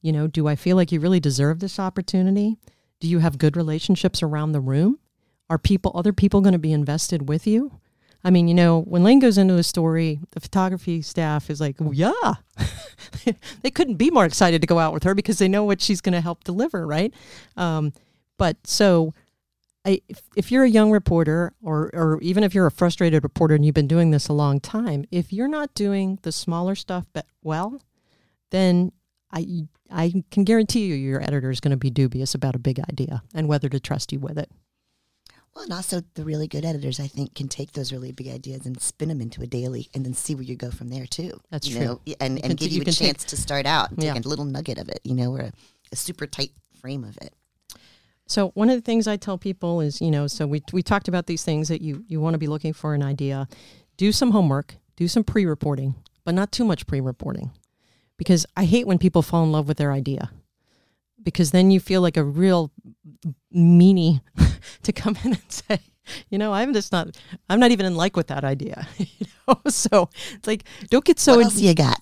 You 0.02 0.12
know, 0.12 0.28
do 0.28 0.48
I 0.48 0.56
feel 0.56 0.76
like 0.76 0.92
you 0.92 1.00
really 1.00 1.20
deserve 1.20 1.60
this 1.60 1.80
opportunity? 1.80 2.58
Do 3.00 3.08
you 3.08 3.20
have 3.20 3.38
good 3.38 3.58
relationships 3.58 4.24
around 4.24 4.52
the 4.52 4.60
room? 4.60 5.00
Are 5.50 5.58
people, 5.58 5.92
other 5.96 6.14
people 6.14 6.42
going 6.42 6.54
to 6.54 6.60
be 6.60 6.74
invested 6.74 7.30
with 7.30 7.48
you? 7.48 7.80
I 8.24 8.30
mean, 8.30 8.48
you 8.48 8.54
know, 8.54 8.82
when 8.82 9.04
Lane 9.04 9.20
goes 9.20 9.38
into 9.38 9.56
a 9.56 9.64
story, 9.64 10.20
the 10.32 10.40
photography 10.40 11.02
staff 11.02 11.50
is 11.50 11.62
like, 11.62 11.78
yeah. 11.92 12.12
they 13.62 13.72
couldn't 13.72 13.96
be 13.96 14.10
more 14.10 14.26
excited 14.26 14.62
to 14.62 14.68
go 14.68 14.80
out 14.80 14.94
with 14.94 15.04
her 15.04 15.16
because 15.16 15.38
they 15.38 15.48
know 15.48 15.64
what 15.64 15.82
she's 15.82 16.02
going 16.02 16.14
to 16.14 16.22
help 16.22 16.44
deliver, 16.44 16.86
right? 16.86 17.14
Um, 17.56 17.94
but 18.38 18.58
so 18.66 19.14
I, 19.86 20.02
if, 20.10 20.22
if 20.36 20.52
you're 20.52 20.66
a 20.66 20.70
young 20.70 20.92
reporter 20.92 21.54
or, 21.62 21.90
or 21.94 22.20
even 22.22 22.44
if 22.44 22.54
you're 22.54 22.66
a 22.66 22.72
frustrated 22.72 23.24
reporter 23.24 23.56
and 23.56 23.66
you've 23.66 23.76
been 23.76 23.88
doing 23.88 24.12
this 24.12 24.28
a 24.28 24.34
long 24.34 24.60
time, 24.60 25.06
if 25.12 25.32
you're 25.32 25.48
not 25.48 25.74
doing 25.74 26.20
the 26.24 26.32
smaller 26.32 26.76
stuff 26.76 27.06
but 27.14 27.26
well, 27.42 27.82
then 28.50 28.92
I, 29.32 29.68
I 29.92 30.24
can 30.32 30.44
guarantee 30.44 30.86
you 30.86 30.96
your 30.96 31.22
editor 31.22 31.50
is 31.52 31.60
going 31.60 31.72
to 31.72 31.78
be 31.78 31.90
dubious 31.90 32.34
about 32.34 32.56
a 32.56 32.60
big 32.60 32.80
idea 32.80 33.22
and 33.34 33.48
whether 33.48 33.68
to 33.70 33.80
trust 33.80 34.12
you 34.14 34.20
with 34.20 34.38
it. 34.38 34.50
well 35.54 35.64
and 35.66 35.74
also 35.74 36.02
the 36.14 36.24
really 36.24 36.48
good 36.48 36.64
editors 36.64 37.00
i 37.00 37.08
think 37.08 37.36
can 37.36 37.48
take 37.50 37.74
those 37.74 37.92
really 37.92 38.12
big 38.12 38.28
ideas 38.30 38.66
and 38.66 38.80
spin 38.82 39.10
them 39.10 39.20
into 39.22 39.42
a 39.42 39.48
daily 39.48 39.90
and 39.94 40.06
then 40.06 40.14
see 40.14 40.34
where 40.34 40.44
you 40.44 40.56
go 40.56 40.72
from 40.72 40.90
there 40.90 41.06
too 41.06 41.40
That's 41.52 41.68
you 41.68 41.76
true. 41.78 41.86
know, 41.86 42.02
and, 42.22 42.44
and 42.44 42.58
give 42.58 42.72
you 42.72 42.78
you, 42.78 42.82
a 42.84 42.86
can 42.86 42.94
take- 42.94 43.08
chance 43.08 43.24
to 43.26 43.36
start 43.38 43.66
out 43.66 43.92
and 43.92 44.02
Yeah. 44.04 44.14
take 44.14 44.26
a 44.26 44.30
little 44.30 44.46
nugget 44.46 44.78
of 44.78 44.88
it 44.90 45.02
you 45.04 45.14
know 45.16 45.32
or 45.34 45.40
a, 45.42 45.52
a 45.92 45.96
super 45.96 46.26
tight 46.28 46.52
frame 46.80 47.04
of 47.04 47.18
it 47.22 47.34
So 48.28 48.50
one 48.56 48.70
of 48.70 48.76
the 48.76 48.82
things 48.82 49.08
I 49.08 49.16
tell 49.18 49.38
people 49.38 49.80
is, 49.82 50.02
you 50.02 50.12
know, 50.12 50.28
so 50.28 50.46
we 50.46 50.62
we 50.74 50.84
talked 50.84 51.08
about 51.08 51.28
these 51.28 51.44
things 51.46 51.68
that 51.70 51.82
you 51.82 52.04
you 52.10 52.20
want 52.22 52.34
to 52.34 52.38
be 52.38 52.48
looking 52.48 52.74
for 52.74 52.94
an 52.94 53.02
idea. 53.02 53.48
Do 53.96 54.12
some 54.12 54.32
homework, 54.32 54.76
do 54.98 55.08
some 55.08 55.24
pre-reporting, 55.24 55.96
but 56.26 56.36
not 56.36 56.52
too 56.52 56.66
much 56.66 56.86
pre-reporting. 56.88 57.52
Because 58.18 58.46
I 58.56 58.66
hate 58.66 58.88
when 58.88 58.98
people 58.98 59.22
fall 59.22 59.44
in 59.44 59.52
love 59.52 59.68
with 59.68 59.78
their 59.78 59.92
idea. 59.92 60.32
Because 61.22 61.52
then 61.52 61.72
you 61.72 61.80
feel 61.80 62.02
like 62.02 62.18
a 62.18 62.24
real 62.24 62.72
meanie 63.54 64.22
to 64.84 64.92
come 64.92 65.18
in 65.24 65.34
and 65.34 65.44
say, 65.50 65.80
you 66.30 66.38
know, 66.38 66.54
I'm 66.54 66.74
just 66.74 66.92
not 66.92 67.18
I'm 67.50 67.60
not 67.60 67.72
even 67.72 67.86
in 67.86 67.96
like 67.96 68.16
with 68.16 68.28
that 68.28 68.44
idea. 68.44 68.88
you 68.98 69.08
know? 69.48 69.62
So 69.70 70.10
it's 70.34 70.48
like 70.48 70.64
don't 70.90 71.06
get 71.06 71.20
so 71.20 71.34
what 71.34 71.40
in- 71.40 71.46
else 71.46 71.60
you 71.60 71.74
got 71.74 72.00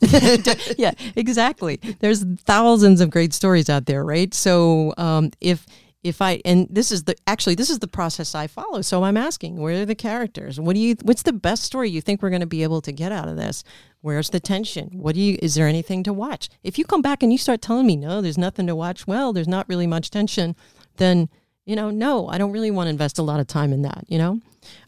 yeah, 0.77 0.93
exactly. 1.15 1.79
There's 1.99 2.23
thousands 2.45 3.01
of 3.01 3.09
great 3.09 3.33
stories 3.33 3.69
out 3.69 3.85
there, 3.85 4.03
right? 4.03 4.33
So 4.33 4.93
um, 4.97 5.31
if 5.41 5.65
if 6.05 6.21
I 6.21 6.39
and 6.45 6.67
this 6.69 6.91
is 6.91 7.05
the 7.05 7.15
actually 7.25 7.55
this 7.55 7.69
is 7.69 7.79
the 7.79 7.87
process 7.87 8.35
I 8.35 8.47
follow. 8.47 8.81
So 8.81 9.03
I'm 9.03 9.17
asking, 9.17 9.57
where 9.57 9.81
are 9.81 9.85
the 9.85 9.95
characters? 9.95 10.59
What 10.59 10.75
do 10.75 10.79
you? 10.79 10.95
What's 11.01 11.23
the 11.23 11.33
best 11.33 11.63
story 11.63 11.89
you 11.89 11.99
think 11.99 12.21
we're 12.21 12.29
going 12.29 12.41
to 12.41 12.47
be 12.47 12.61
able 12.63 12.81
to 12.81 12.91
get 12.91 13.11
out 13.11 13.27
of 13.27 13.37
this? 13.37 13.63
Where's 14.05 14.29
the 14.29 14.39
tension? 14.39 14.99
What 15.01 15.15
do 15.15 15.19
you? 15.19 15.39
Is 15.41 15.55
there 15.55 15.67
anything 15.67 16.03
to 16.03 16.13
watch? 16.13 16.47
If 16.61 16.77
you 16.77 16.85
come 16.85 17.01
back 17.01 17.23
and 17.23 17.31
you 17.31 17.39
start 17.39 17.59
telling 17.59 17.87
me 17.87 17.95
no, 17.95 18.21
there's 18.21 18.37
nothing 18.37 18.67
to 18.67 18.75
watch. 18.75 19.07
Well, 19.07 19.33
there's 19.33 19.47
not 19.47 19.67
really 19.67 19.87
much 19.87 20.11
tension. 20.11 20.55
Then 20.97 21.27
you 21.65 21.75
know, 21.75 21.89
no, 21.89 22.27
I 22.27 22.37
don't 22.37 22.51
really 22.51 22.69
want 22.69 22.85
to 22.85 22.91
invest 22.91 23.17
a 23.17 23.23
lot 23.23 23.39
of 23.39 23.47
time 23.47 23.73
in 23.73 23.81
that. 23.81 24.03
You 24.07 24.19
know, 24.19 24.41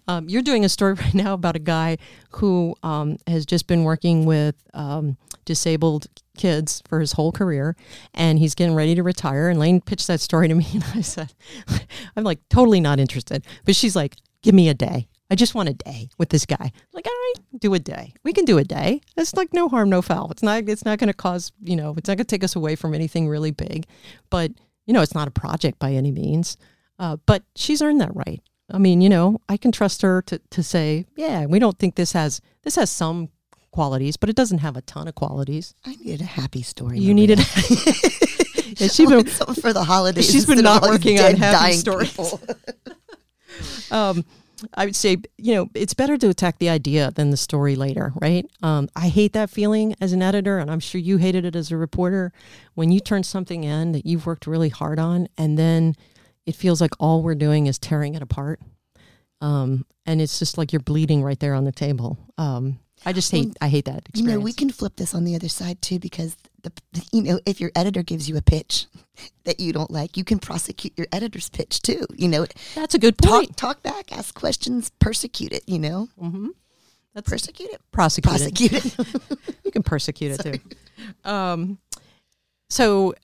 um, 0.08 0.30
you're 0.30 0.44
doing 0.44 0.64
a 0.64 0.70
story 0.70 0.94
right 1.02 1.16
now 1.16 1.34
about 1.34 1.56
a 1.56 1.60
guy 1.60 1.98
who 2.34 2.76
um, 2.84 3.18
has 3.26 3.44
just 3.48 3.66
been 3.66 3.84
working 3.84 4.28
with 4.28 4.54
um, 4.76 5.18
disabled 5.46 6.06
kids 6.38 6.84
for 6.88 7.00
his 7.00 7.14
whole 7.14 7.32
career, 7.32 7.76
and 8.14 8.38
he's 8.38 8.54
getting 8.54 8.76
ready 8.76 8.94
to 8.94 9.02
retire. 9.02 9.50
And 9.50 9.58
Lane 9.58 9.82
pitched 9.82 10.06
that 10.06 10.22
story 10.22 10.48
to 10.48 10.54
me, 10.54 10.68
and 10.76 10.86
I 10.94 11.02
said, 11.02 11.34
"I'm 12.16 12.24
like 12.24 12.48
totally 12.50 12.82
not 12.82 13.00
interested." 13.00 13.44
But 13.66 13.76
she's 13.76 13.96
like, 13.96 14.16
"Give 14.44 14.54
me 14.54 14.70
a 14.70 14.76
day. 14.76 15.08
I 15.30 15.36
just 15.36 15.56
want 15.56 15.70
a 15.70 15.74
day 15.74 16.10
with 16.18 16.30
this 16.30 16.46
guy." 16.46 16.72
Like, 16.94 17.06
all 17.06 17.12
right, 17.12 17.60
do 17.60 17.74
a 17.74 17.80
day. 17.80 18.14
We 18.24 18.34
can 18.34 18.46
do 18.46 18.58
a 18.58 18.64
day. 18.64 19.02
It's 19.16 19.34
like 19.36 19.54
no 19.54 19.70
harm, 19.70 19.90
no 19.90 20.02
foul. 20.02 20.32
It's 20.32 20.44
not. 20.44 20.68
It's 20.68 20.86
not 20.86 21.00
going 21.00 21.08
to 21.08 21.14
cause 21.14 21.52
you 21.64 21.76
know. 21.76 21.94
It's 21.98 22.08
not 22.08 22.18
going 22.18 22.26
to 22.26 22.36
take 22.36 22.44
us 22.44 22.56
away 22.56 22.76
from 22.76 22.94
anything 22.94 23.28
really 23.28 23.52
big, 23.52 23.86
but 24.30 24.52
you 24.86 24.94
know, 24.94 25.02
it's 25.02 25.16
not 25.16 25.28
a 25.28 25.32
project 25.32 25.80
by 25.80 25.94
any 25.94 26.12
means. 26.12 26.58
Uh, 27.00 27.18
but 27.26 27.44
she's 27.56 27.82
earned 27.82 28.02
that 28.02 28.16
right. 28.16 28.42
I 28.72 28.80
mean, 28.80 29.02
you 29.02 29.10
know, 29.10 29.40
I 29.48 29.56
can 29.58 29.72
trust 29.72 30.02
her 30.02 30.22
to, 30.24 30.40
to 30.50 30.64
say, 30.64 31.06
yeah, 31.16 31.46
we 31.46 31.60
don't 31.60 31.78
think 31.78 31.96
this 31.96 32.12
has 32.14 32.42
this 32.64 32.76
has 32.76 32.90
some 32.90 33.30
qualities, 33.72 34.18
but 34.18 34.30
it 34.30 34.36
doesn't 34.36 34.58
have 34.60 34.76
a 34.76 34.82
ton 34.82 35.08
of 35.08 35.16
qualities. 35.16 35.74
i 35.86 35.96
needed 35.96 36.22
a 36.22 36.26
happy 36.26 36.64
story 36.64 37.00
You 37.00 37.14
needed. 37.14 37.40
yeah, 38.80 38.88
she's 38.88 38.98
been 39.10 39.26
for 39.26 39.72
the 39.72 39.84
holidays 39.84 40.30
She's 40.30 40.46
been 40.46 40.60
not 40.64 40.82
working 40.82 41.20
on 41.20 41.36
happy 41.36 41.58
dying 41.58 41.78
stories. 41.78 42.18
um, 43.92 44.26
I 44.74 44.86
would 44.86 44.96
say, 44.96 45.18
you 45.38 45.54
know, 45.54 45.70
it's 45.76 45.94
better 45.94 46.18
to 46.18 46.30
attack 46.30 46.58
the 46.58 46.70
idea 46.70 47.12
than 47.12 47.30
the 47.30 47.38
story 47.38 47.76
later, 47.76 48.12
right? 48.22 48.46
Um, 48.64 48.90
I 48.96 49.08
hate 49.10 49.34
that 49.34 49.50
feeling 49.50 49.96
as 50.02 50.14
an 50.14 50.22
editor, 50.22 50.58
and 50.58 50.72
I'm 50.72 50.80
sure 50.80 51.00
you 51.00 51.18
hated 51.18 51.46
it 51.46 51.56
as 51.56 51.72
a 51.72 51.78
reporter 51.78 52.32
when 52.74 52.92
you 52.92 53.00
turn 53.00 53.24
something 53.24 53.64
in 53.64 53.92
that 53.92 54.06
you've 54.06 54.26
worked 54.26 54.48
really 54.48 54.70
hard 54.70 54.98
on, 55.00 55.28
and 55.38 55.58
then 55.58 55.96
it 56.46 56.56
feels 56.56 56.82
like 56.82 56.92
all 57.00 57.22
we're 57.22 57.36
doing 57.36 57.68
is 57.68 57.78
tearing 57.78 58.16
it 58.16 58.22
apart. 58.22 58.60
Um, 59.42 59.86
and 60.06 60.22
it's 60.22 60.40
just 60.40 60.58
like 60.58 60.74
you're 60.74 60.80
bleeding 60.80 61.22
right 61.22 61.40
there 61.40 61.54
on 61.54 61.64
the 61.66 61.72
table. 61.72 62.18
Um, 62.40 62.80
I 63.06 63.14
just 63.14 63.32
hate, 63.32 63.56
I 63.62 63.68
hate 63.68 63.86
that 63.86 63.94
You 63.94 64.22
experience. 64.22 64.40
know, 64.40 64.44
we 64.44 64.54
can 64.54 64.72
flip 64.72 64.96
this 64.96 65.14
on 65.14 65.24
the 65.24 65.36
other 65.36 65.50
side 65.50 65.82
too, 65.84 66.00
because 66.00 66.36
the, 66.94 67.02
you 67.12 67.22
know, 67.24 67.40
if 67.46 67.60
your 67.62 67.72
editor 67.76 68.04
gives 68.04 68.28
you 68.30 68.38
a 68.38 68.42
pitch 68.42 68.86
that 69.46 69.60
you 69.60 69.74
don't 69.74 69.92
like, 69.92 70.18
you 70.18 70.24
can 70.24 70.40
prosecute 70.40 70.94
your 70.98 71.08
editor's 71.12 71.50
pitch 71.50 71.82
too. 71.82 72.06
You 72.16 72.28
know, 72.28 72.46
That's 72.76 72.94
a 72.96 73.00
good 73.00 73.18
point. 73.18 73.58
talk 73.58 73.82
back, 73.84 74.12
ask 74.12 74.34
questions, 74.36 74.92
persecute 75.00 75.52
it. 75.54 75.64
You 75.68 75.80
know, 75.80 76.10
Mm-hmm. 76.22 76.48
That's 77.14 77.30
persecute 77.30 77.72
it, 77.72 77.82
prosecute. 77.92 78.36
it. 78.36 78.38
prosecute 78.38 78.74
it. 79.00 79.40
You 79.66 79.72
can 79.72 79.82
persecute 79.84 80.40
it 80.40 80.44
too. 80.44 81.30
Um, 81.30 81.78
so 82.70 83.16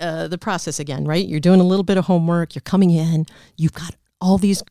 uh, 0.00 0.28
the 0.28 0.38
process 0.38 0.78
again, 0.78 1.04
right? 1.04 1.26
You're 1.26 1.40
doing 1.40 1.60
a 1.60 1.64
little 1.64 1.82
bit 1.82 1.96
of 1.98 2.04
homework. 2.06 2.54
You're 2.54 2.62
coming 2.62 2.90
in. 2.90 3.26
You've 3.56 3.72
got 3.74 3.94
all 4.20 4.38
these 4.38 4.62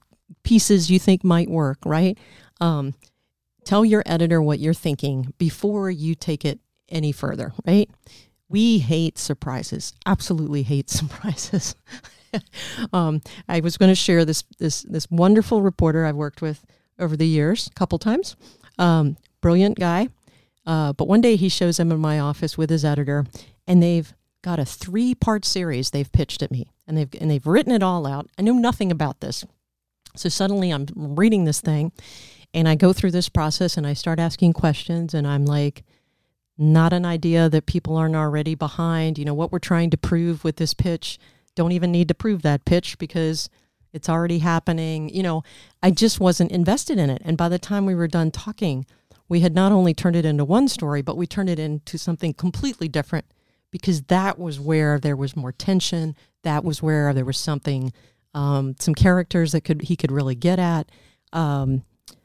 pieces 0.44 0.90
you 0.90 1.00
think 1.00 1.24
might 1.24 1.50
work, 1.50 1.80
right? 1.86 2.18
Um, 2.62 2.94
tell 3.66 3.84
your 3.86 4.04
editor 4.06 4.42
what 4.42 4.60
you're 4.60 4.74
thinking 4.74 5.34
before 5.38 5.92
you 5.92 6.16
take 6.16 6.46
it 6.46 6.60
any 6.92 7.12
further, 7.12 7.54
right? 7.66 7.90
We 8.50 8.80
hate 8.80 9.18
surprises. 9.18 9.94
Absolutely 10.06 10.64
hate 10.64 10.90
surprises. 11.00 11.76
um, 12.94 13.22
I 13.48 13.60
was 13.60 13.78
going 13.78 13.92
to 13.92 13.96
share 13.96 14.26
this 14.26 14.44
this 14.60 14.84
this 14.84 15.10
wonderful 15.10 15.62
reporter 15.62 16.06
I've 16.06 16.16
worked 16.16 16.42
with 16.42 16.66
over 17.00 17.18
the 17.18 17.28
years, 17.28 17.68
a 17.68 17.74
couple 17.74 18.00
times. 18.00 18.36
Um, 18.78 19.18
brilliant 19.42 19.80
guy. 19.80 20.10
Uh, 20.66 20.94
but 20.94 21.08
one 21.08 21.22
day 21.22 21.36
he 21.36 21.50
shows 21.50 21.80
him 21.80 21.92
in 21.92 22.00
my 22.00 22.20
office 22.20 22.58
with 22.58 22.70
his 22.70 22.86
editor, 22.86 23.26
and 23.68 23.82
they've 23.82 24.14
got 24.44 24.60
a 24.60 24.66
three 24.66 25.16
part 25.16 25.46
series 25.46 25.90
they've 25.90 26.12
pitched 26.12 26.44
at 26.44 26.52
me, 26.52 26.68
and 26.88 26.98
they've 26.98 27.10
and 27.20 27.30
they've 27.30 27.48
written 27.48 27.72
it 27.72 27.84
all 27.84 28.06
out. 28.06 28.30
I 28.38 28.44
know 28.44 28.54
nothing 28.54 28.92
about 28.92 29.22
this, 29.22 29.44
so 30.16 30.30
suddenly 30.30 30.72
I'm 30.72 30.86
reading 30.96 31.46
this 31.46 31.62
thing, 31.62 31.92
and 32.54 32.68
I 32.68 32.76
go 32.76 32.94
through 32.94 33.12
this 33.12 33.30
process, 33.30 33.76
and 33.76 33.88
I 33.88 33.94
start 33.94 34.20
asking 34.20 34.54
questions, 34.54 35.14
and 35.14 35.28
I'm 35.28 35.46
like, 35.46 35.84
not 36.58 36.94
an 36.94 37.06
idea 37.06 37.50
that 37.50 37.66
people 37.66 37.98
aren't 37.98 38.16
already 38.16 38.56
behind. 38.56 39.18
You 39.18 39.26
know 39.26 39.34
what 39.34 39.52
we're 39.52 39.60
trying 39.60 39.90
to 39.92 39.98
prove 39.98 40.44
with 40.44 40.58
this 40.58 40.74
pitch. 40.74 41.20
Don't 41.56 41.72
even 41.72 41.92
need 41.92 42.08
to 42.08 42.14
prove 42.14 42.42
that 42.44 42.66
pitch 42.66 42.98
because 42.98 43.50
it's 43.94 44.10
already 44.10 44.40
happening. 44.40 45.10
You 45.10 45.24
know, 45.24 45.44
I 45.82 45.92
just 45.92 46.20
wasn't 46.20 46.52
invested 46.52 46.98
in 46.98 47.10
it. 47.10 47.22
And 47.26 47.38
by 47.38 47.50
the 47.50 47.60
time 47.60 47.86
we 47.86 47.96
were 47.96 48.08
done 48.08 48.32
talking, 48.32 48.86
we 49.28 49.42
had 49.42 49.56
not 49.56 49.72
only 49.72 49.94
turned 49.94 50.16
it 50.16 50.26
into 50.26 50.46
one 50.46 50.68
story, 50.68 51.02
but 51.02 51.18
we 51.18 51.26
turned 51.26 51.50
it 51.50 51.60
into 51.60 51.98
something 51.98 52.34
completely 52.34 52.88
different 52.88 53.26
because 53.72 54.04
that 54.04 54.38
was 54.38 54.60
where 54.60 55.00
there 55.00 55.16
was 55.16 55.36
more 55.36 55.52
tension. 55.52 56.16
That 56.44 56.64
was 56.64 56.82
where 56.82 57.14
there 57.14 57.26
was 57.26 57.38
something, 57.38 57.94
um, 58.34 58.76
some 58.80 58.94
characters 58.94 59.54
that 59.54 59.62
could 59.62 59.84
he 59.84 59.96
could 59.96 60.12
really 60.12 60.36
get 60.36 60.60
at. 60.60 60.92
Um, 61.32 61.84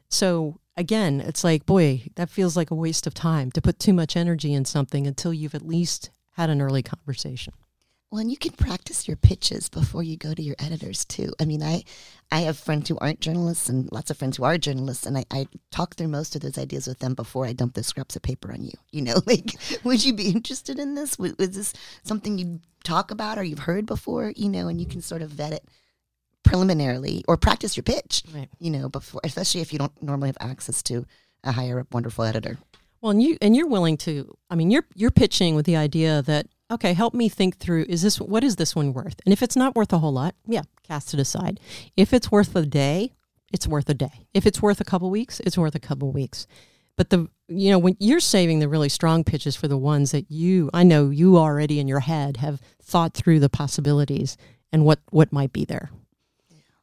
so 0.09 0.59
again, 0.77 1.21
it's 1.21 1.45
like, 1.45 1.67
boy, 1.67 2.03
that 2.17 2.31
feels 2.31 2.57
like 2.57 2.71
a 2.71 2.75
waste 2.75 3.07
of 3.07 3.15
time 3.15 3.51
to 3.53 3.63
put 3.63 3.79
too 3.79 3.93
much 3.93 4.17
energy 4.17 4.53
in 4.53 4.65
something 4.65 5.07
until 5.07 5.33
you've 5.33 5.55
at 5.55 5.67
least 5.67 6.11
had 6.33 6.51
an 6.51 6.61
early 6.61 6.83
conversation. 6.83 7.55
Well, 8.11 8.21
and 8.21 8.31
you 8.31 8.37
can 8.37 8.53
practice 8.53 9.09
your 9.09 9.17
pitches 9.17 9.69
before 9.69 10.05
you 10.05 10.17
go 10.17 10.33
to 10.33 10.43
your 10.43 10.55
editors 10.61 11.05
too. 11.05 11.33
I 11.41 11.45
mean, 11.45 11.61
I, 11.61 11.83
I 12.31 12.41
have 12.43 12.57
friends 12.57 12.89
who 12.89 12.97
aren't 12.99 13.21
journalists 13.21 13.69
and 13.69 13.91
lots 13.91 14.13
of 14.13 14.17
friends 14.17 14.37
who 14.37 14.45
are 14.45 14.57
journalists, 14.59 15.07
and 15.07 15.19
I, 15.19 15.25
I 15.33 15.49
talk 15.73 15.97
through 15.97 16.09
most 16.09 16.37
of 16.37 16.43
those 16.43 16.57
ideas 16.57 16.87
with 16.87 17.01
them 17.01 17.15
before 17.15 17.47
I 17.47 17.53
dump 17.53 17.75
the 17.75 17.83
scraps 17.83 18.15
of 18.15 18.23
paper 18.23 18.53
on 18.53 18.63
you. 18.63 18.73
You 18.93 19.03
know, 19.03 19.17
like, 19.27 19.57
would 19.83 20.05
you 20.05 20.13
be 20.13 20.29
interested 20.31 20.79
in 20.79 20.95
this? 20.95 21.19
Was, 21.19 21.35
was 21.37 21.57
this 21.57 21.73
something 22.05 22.39
you 22.39 22.61
talk 22.85 23.11
about 23.11 23.39
or 23.39 23.43
you've 23.45 23.59
heard 23.61 23.87
before? 23.87 24.33
You 24.37 24.51
know, 24.51 24.69
and 24.69 24.81
you 24.81 24.87
can 24.87 25.01
sort 25.01 25.23
of 25.23 25.31
vet 25.31 25.53
it 25.53 25.65
preliminarily 26.47 27.25
or 27.29 27.37
practice 27.37 27.77
your 27.77 27.85
pitch. 27.85 28.23
Right. 28.35 28.49
You 28.59 28.71
know, 28.71 28.89
before, 28.89 29.21
especially 29.25 29.61
if 29.61 29.73
you 29.73 29.79
don't 29.79 30.03
normally 30.03 30.29
have 30.29 30.39
access 30.41 30.83
to 30.85 31.05
a 31.45 31.53
higher 31.53 31.81
up 31.81 31.93
wonderful 31.93 32.25
editor. 32.25 32.59
Well, 33.01 33.11
and 33.11 33.23
you 33.23 33.37
and 33.43 33.55
you're 33.55 33.69
willing 33.69 33.97
to. 33.99 34.37
I 34.49 34.55
mean, 34.55 34.71
you're 34.71 34.87
you're 34.95 35.11
pitching 35.11 35.55
with 35.55 35.67
the 35.67 35.77
idea 35.77 36.23
that 36.23 36.47
okay, 36.71 36.95
help 36.95 37.15
me 37.15 37.29
think 37.29 37.59
through. 37.59 37.85
Is 37.89 38.03
this 38.03 38.21
what 38.21 38.43
is 38.43 38.57
this 38.57 38.75
one 38.75 38.93
worth? 38.93 39.21
And 39.25 39.33
if 39.33 39.43
it's 39.43 39.57
not 39.57 39.75
worth 39.77 39.93
a 39.93 39.99
whole 39.99 40.13
lot, 40.13 40.35
yeah, 40.47 40.63
cast 40.83 41.15
it 41.15 41.21
aside. 41.21 41.61
If 41.97 42.13
it's 42.13 42.33
worth 42.33 42.57
a 42.57 42.65
day, 42.65 43.13
it's 43.53 43.69
worth 43.69 43.89
a 43.89 43.95
day. 43.95 44.27
If 44.35 44.47
it's 44.47 44.63
worth 44.63 44.81
a 44.81 44.85
couple 44.85 45.11
weeks, 45.11 45.41
it's 45.41 45.59
worth 45.59 45.75
a 45.75 45.81
couple 45.81 46.11
weeks. 46.11 46.47
But 46.97 47.11
the 47.11 47.29
you 47.49 47.71
know 47.71 47.79
when 47.79 47.97
you're 48.01 48.21
saving 48.21 48.59
the 48.59 48.69
really 48.69 48.89
strong 48.89 49.23
pitches 49.23 49.55
for 49.55 49.69
the 49.69 49.77
ones 49.77 50.11
that 50.13 50.31
you 50.31 50.71
I 50.73 50.83
know 50.83 51.11
you 51.11 51.37
already 51.37 51.79
in 51.79 51.89
your 51.89 52.01
head 52.01 52.39
have 52.39 52.61
thought 52.83 53.15
through 53.15 53.41
the 53.41 53.51
possibilities 53.51 54.37
and 54.73 54.85
what 54.85 55.01
what 55.11 55.33
might 55.33 55.53
be 55.53 55.65
there. 55.65 55.91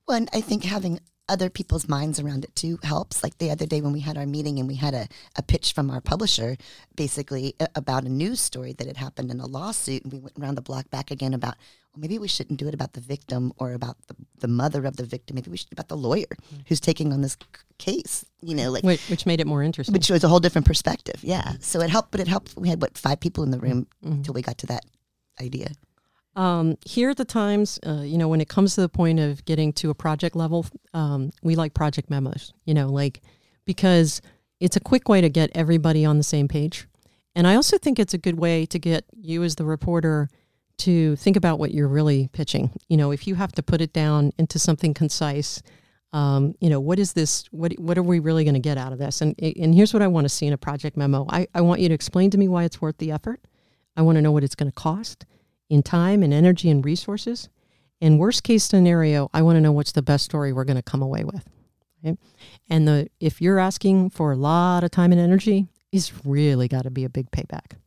Well, 0.08 0.18
and 0.18 0.30
I 0.34 0.42
think 0.42 0.64
having 0.64 1.00
other 1.30 1.50
people's 1.50 1.88
minds 1.88 2.20
around 2.20 2.44
it 2.44 2.56
too 2.56 2.78
helps. 2.84 3.24
Like 3.24 3.38
the 3.38 3.50
other 3.50 3.66
day 3.66 3.82
when 3.82 3.94
we 3.94 4.02
had 4.02 4.18
our 4.18 4.26
meeting 4.26 4.60
and 4.60 4.68
we 4.68 4.76
had 4.76 4.94
a, 4.94 5.08
a 5.38 5.42
pitch 5.42 5.74
from 5.74 5.90
our 5.90 6.02
publisher, 6.02 6.58
basically 6.96 7.56
about 7.76 8.04
a 8.04 8.10
news 8.10 8.42
story 8.42 8.74
that 8.74 8.88
had 8.88 8.98
happened 8.98 9.32
in 9.32 9.40
a 9.40 9.46
lawsuit. 9.46 10.04
And 10.04 10.12
we 10.12 10.20
went 10.20 10.38
around 10.40 10.56
the 10.56 10.62
block 10.62 10.90
back 10.90 11.12
again 11.12 11.34
about, 11.34 11.56
well, 11.94 12.02
maybe 12.02 12.20
we 12.20 12.28
shouldn't 12.28 12.60
do 12.60 12.68
it 12.68 12.74
about 12.74 12.94
the 12.94 13.00
victim 13.00 13.54
or 13.58 13.74
about 13.74 13.96
the, 14.08 14.16
the 14.40 14.48
mother 14.48 14.86
of 14.86 14.98
the 14.98 15.06
victim. 15.06 15.36
Maybe 15.36 15.50
we 15.50 15.58
should 15.58 15.70
do 15.70 15.76
about 15.76 15.88
the 15.88 15.98
lawyer 15.98 16.26
mm-hmm. 16.26 16.64
who's 16.68 16.82
taking 16.82 17.14
on 17.14 17.22
this 17.22 17.38
case, 17.78 18.26
you 18.42 18.56
know, 18.56 18.70
like. 18.72 18.84
Which, 18.84 19.08
which, 19.10 19.26
made 19.26 19.40
it 19.40 19.48
more 19.48 19.64
interesting. 19.64 19.94
Which 19.94 20.10
was 20.10 20.24
a 20.26 20.28
whole 20.28 20.40
different 20.42 20.68
perspective. 20.68 21.24
Yeah. 21.24 21.54
So 21.62 21.80
it 21.80 21.90
helped, 21.90 22.12
but 22.12 22.20
it 22.20 22.28
helped. 22.28 22.56
We 22.58 22.68
had, 22.68 22.82
what, 22.82 22.98
five 22.98 23.22
people 23.22 23.44
in 23.44 23.52
the 23.52 23.60
room 23.60 23.88
mm-hmm. 24.04 24.16
until 24.16 24.34
we 24.34 24.42
got 24.42 24.58
to 24.60 24.68
that 24.68 24.86
idea. 25.40 25.72
Um, 26.36 26.78
here 26.86 27.12
at 27.12 27.18
the 27.18 27.26
Times, 27.26 27.80
uh, 27.86 28.02
you 28.02 28.18
know, 28.18 28.28
when 28.28 28.42
it 28.42 28.50
comes 28.50 28.76
to 28.76 28.82
the 28.82 28.90
point 28.90 29.20
of 29.20 29.46
getting 29.46 29.72
to 29.74 29.90
a 29.90 29.96
project 29.96 30.36
level, 30.36 30.66
um, 30.94 31.32
we 31.44 31.56
like 31.56 31.74
project 31.74 32.10
memos, 32.10 32.54
you 32.66 32.74
know, 32.74 32.88
like 32.88 33.22
because 33.66 34.22
it's 34.60 34.76
a 34.76 34.80
quick 34.80 35.08
way 35.08 35.22
to 35.22 35.30
get 35.30 35.52
everybody 35.54 36.06
on 36.06 36.18
the 36.18 36.24
same 36.24 36.48
page. 36.48 36.88
And 37.36 37.48
I 37.48 37.56
also 37.56 37.78
think 37.78 38.00
it's 38.00 38.14
a 38.14 38.18
good 38.18 38.40
way 38.40 38.66
to 38.68 38.80
get 38.80 39.06
you 39.16 39.44
as 39.44 39.56
the 39.56 39.66
reporter 39.66 40.30
to 40.80 41.16
think 41.18 41.36
about 41.36 41.60
what 41.60 41.72
you're 41.72 41.88
really 41.88 42.30
pitching. 42.34 42.72
You 42.88 42.98
know, 42.98 43.12
if 43.12 43.28
you 43.28 43.36
have 43.36 43.52
to 43.54 43.64
put 43.64 43.82
it 43.82 43.94
down 43.94 44.32
into 44.38 44.58
something 44.58 44.94
concise, 44.94 45.62
um, 46.14 46.56
you 46.60 46.70
know, 46.70 46.80
what 46.80 47.00
is 47.00 47.14
this? 47.14 47.46
What 47.52 47.74
what 47.80 47.98
are 47.98 48.04
we 48.04 48.20
really 48.20 48.44
going 48.44 48.54
to 48.54 48.60
get 48.60 48.78
out 48.78 48.92
of 48.92 49.00
this? 49.00 49.22
And 49.22 49.36
and 49.40 49.74
here's 49.74 49.94
what 49.94 50.04
I 50.04 50.08
want 50.08 50.26
to 50.26 50.30
see 50.30 50.48
in 50.48 50.54
a 50.54 50.58
project 50.58 50.98
memo. 50.98 51.26
I, 51.30 51.48
I 51.54 51.62
want 51.62 51.82
you 51.82 51.90
to 51.90 51.96
explain 51.96 52.30
to 52.32 52.38
me 52.38 52.48
why 52.48 52.64
it's 52.64 52.82
worth 52.82 52.98
the 52.98 53.12
effort. 53.12 53.40
I 53.96 54.02
want 54.02 54.18
to 54.18 54.22
know 54.22 54.32
what 54.32 54.44
it's 54.44 54.56
going 54.56 54.72
to 54.72 54.76
cost 54.76 55.26
in 55.74 55.82
time 55.82 56.22
and 56.22 56.32
energy 56.32 56.70
and 56.70 56.86
resources. 56.86 57.50
In 58.00 58.20
worst 58.20 58.44
case 58.44 58.64
scenario, 58.64 59.30
I 59.34 59.42
want 59.42 59.58
to 59.58 59.62
know 59.62 59.72
what's 59.72 59.94
the 59.94 60.04
best 60.04 60.24
story 60.24 60.54
we're 60.54 60.66
going 60.66 60.78
to 60.78 60.84
come 60.84 61.02
away 61.02 61.24
with. 61.24 61.48
Okay? 62.06 62.16
And 62.70 62.88
the 62.88 63.08
if 63.20 63.42
you're 63.42 63.58
asking 63.58 64.12
for 64.12 64.32
a 64.32 64.36
lot 64.36 64.84
of 64.84 64.92
time 64.92 65.12
and 65.12 65.20
energy, 65.20 65.68
it's 65.92 66.14
really 66.24 66.68
got 66.68 66.84
to 66.84 66.92
be 66.92 67.06
a 67.06 67.10
big 67.10 67.32
payback. 67.32 67.78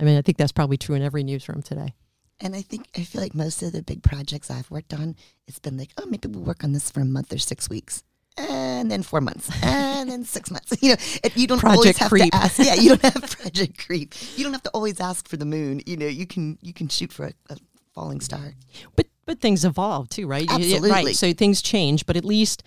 I 0.00 0.04
mean, 0.04 0.18
I 0.18 0.22
think 0.22 0.36
that's 0.36 0.52
probably 0.52 0.78
true 0.78 0.96
in 0.96 1.02
every 1.02 1.22
newsroom 1.22 1.62
today. 1.62 1.94
And 2.40 2.56
I 2.56 2.62
think 2.62 2.88
I 2.96 3.04
feel 3.04 3.20
like 3.20 3.36
most 3.36 3.62
of 3.62 3.70
the 3.70 3.82
big 3.82 4.02
projects 4.02 4.50
I've 4.50 4.70
worked 4.70 4.92
on, 4.92 5.14
it's 5.46 5.60
been 5.60 5.76
like, 5.76 5.90
oh, 5.98 6.06
maybe 6.06 6.26
we'll 6.26 6.42
work 6.42 6.64
on 6.64 6.72
this 6.72 6.90
for 6.90 7.00
a 7.00 7.04
month 7.04 7.32
or 7.32 7.38
six 7.38 7.70
weeks 7.70 8.02
and 8.36 8.90
then 8.90 9.02
four 9.02 9.20
months, 9.20 9.50
and 9.62 10.10
then 10.10 10.24
six 10.24 10.50
months. 10.50 10.72
You 10.82 10.90
know, 10.90 10.96
you 11.34 11.46
don't 11.46 11.58
project 11.58 11.76
always 11.76 11.98
have 11.98 12.08
creep. 12.08 12.32
to 12.32 12.36
ask. 12.36 12.58
Yeah, 12.58 12.74
you 12.74 12.96
don't 12.96 13.02
have 13.02 13.30
project 13.40 13.86
creep. 13.86 14.14
You 14.36 14.44
don't 14.44 14.52
have 14.52 14.62
to 14.64 14.70
always 14.70 15.00
ask 15.00 15.28
for 15.28 15.36
the 15.36 15.44
moon. 15.44 15.80
You 15.86 15.96
know, 15.96 16.06
you 16.06 16.26
can 16.26 16.58
you 16.60 16.72
can 16.72 16.88
shoot 16.88 17.12
for 17.12 17.26
a, 17.26 17.32
a 17.50 17.56
falling 17.94 18.20
star. 18.20 18.54
But 18.96 19.06
but 19.26 19.40
things 19.40 19.64
evolve 19.64 20.08
too, 20.08 20.26
right? 20.26 20.46
Absolutely. 20.50 20.90
Right. 20.90 21.16
So 21.16 21.32
things 21.32 21.62
change, 21.62 22.06
but 22.06 22.16
at 22.16 22.24
least, 22.24 22.62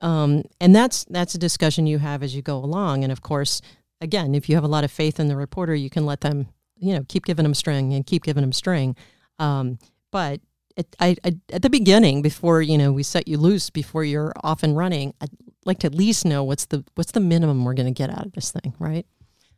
um, 0.00 0.44
and 0.60 0.74
that's 0.74 1.04
that's 1.04 1.34
a 1.34 1.38
discussion 1.38 1.86
you 1.86 1.98
have 1.98 2.22
as 2.22 2.34
you 2.34 2.42
go 2.42 2.56
along. 2.56 3.02
And 3.02 3.12
of 3.12 3.20
course, 3.22 3.60
again, 4.00 4.34
if 4.34 4.48
you 4.48 4.54
have 4.54 4.64
a 4.64 4.68
lot 4.68 4.84
of 4.84 4.90
faith 4.90 5.20
in 5.20 5.28
the 5.28 5.36
reporter, 5.36 5.74
you 5.74 5.90
can 5.90 6.06
let 6.06 6.20
them, 6.20 6.48
you 6.78 6.94
know, 6.94 7.04
keep 7.08 7.26
giving 7.26 7.42
them 7.42 7.54
string 7.54 7.92
and 7.92 8.06
keep 8.06 8.22
giving 8.24 8.42
them 8.42 8.52
string. 8.52 8.96
Um, 9.38 9.78
but 10.10 10.40
at, 10.78 10.86
I, 11.00 11.16
I, 11.24 11.36
at 11.52 11.62
the 11.62 11.70
beginning, 11.70 12.22
before 12.22 12.62
you 12.62 12.78
know 12.78 12.92
we 12.92 13.02
set 13.02 13.28
you 13.28 13.36
loose, 13.36 13.68
before 13.68 14.04
you're 14.04 14.32
off 14.42 14.62
and 14.62 14.76
running, 14.76 15.12
I'd 15.20 15.30
like 15.64 15.80
to 15.80 15.86
at 15.86 15.94
least 15.94 16.24
know 16.24 16.44
what's 16.44 16.66
the 16.66 16.84
what's 16.94 17.12
the 17.12 17.20
minimum 17.20 17.64
we're 17.64 17.74
going 17.74 17.92
to 17.92 17.96
get 17.96 18.10
out 18.10 18.26
of 18.26 18.32
this 18.32 18.52
thing, 18.52 18.74
right? 18.78 19.04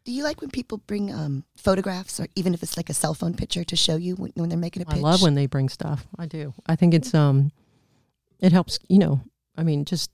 Do 0.04 0.12
you 0.12 0.24
like 0.24 0.40
when 0.40 0.50
people 0.50 0.78
bring 0.78 1.12
um, 1.12 1.44
photographs, 1.56 2.18
or 2.18 2.26
even 2.34 2.54
if 2.54 2.62
it's 2.62 2.76
like 2.76 2.88
a 2.88 2.94
cell 2.94 3.12
phone 3.12 3.34
picture, 3.34 3.64
to 3.64 3.76
show 3.76 3.96
you 3.96 4.16
when, 4.16 4.32
when 4.34 4.48
they're 4.48 4.58
making 4.58 4.82
a 4.82 4.86
pitch? 4.86 4.96
I 4.96 5.00
love 5.00 5.20
when 5.20 5.34
they 5.34 5.46
bring 5.46 5.68
stuff. 5.68 6.06
I 6.18 6.26
do. 6.26 6.54
I 6.66 6.74
think 6.74 6.94
it's 6.94 7.14
um, 7.14 7.52
it 8.40 8.52
helps. 8.52 8.78
You 8.88 8.98
know, 8.98 9.20
I 9.56 9.62
mean, 9.62 9.84
just, 9.84 10.10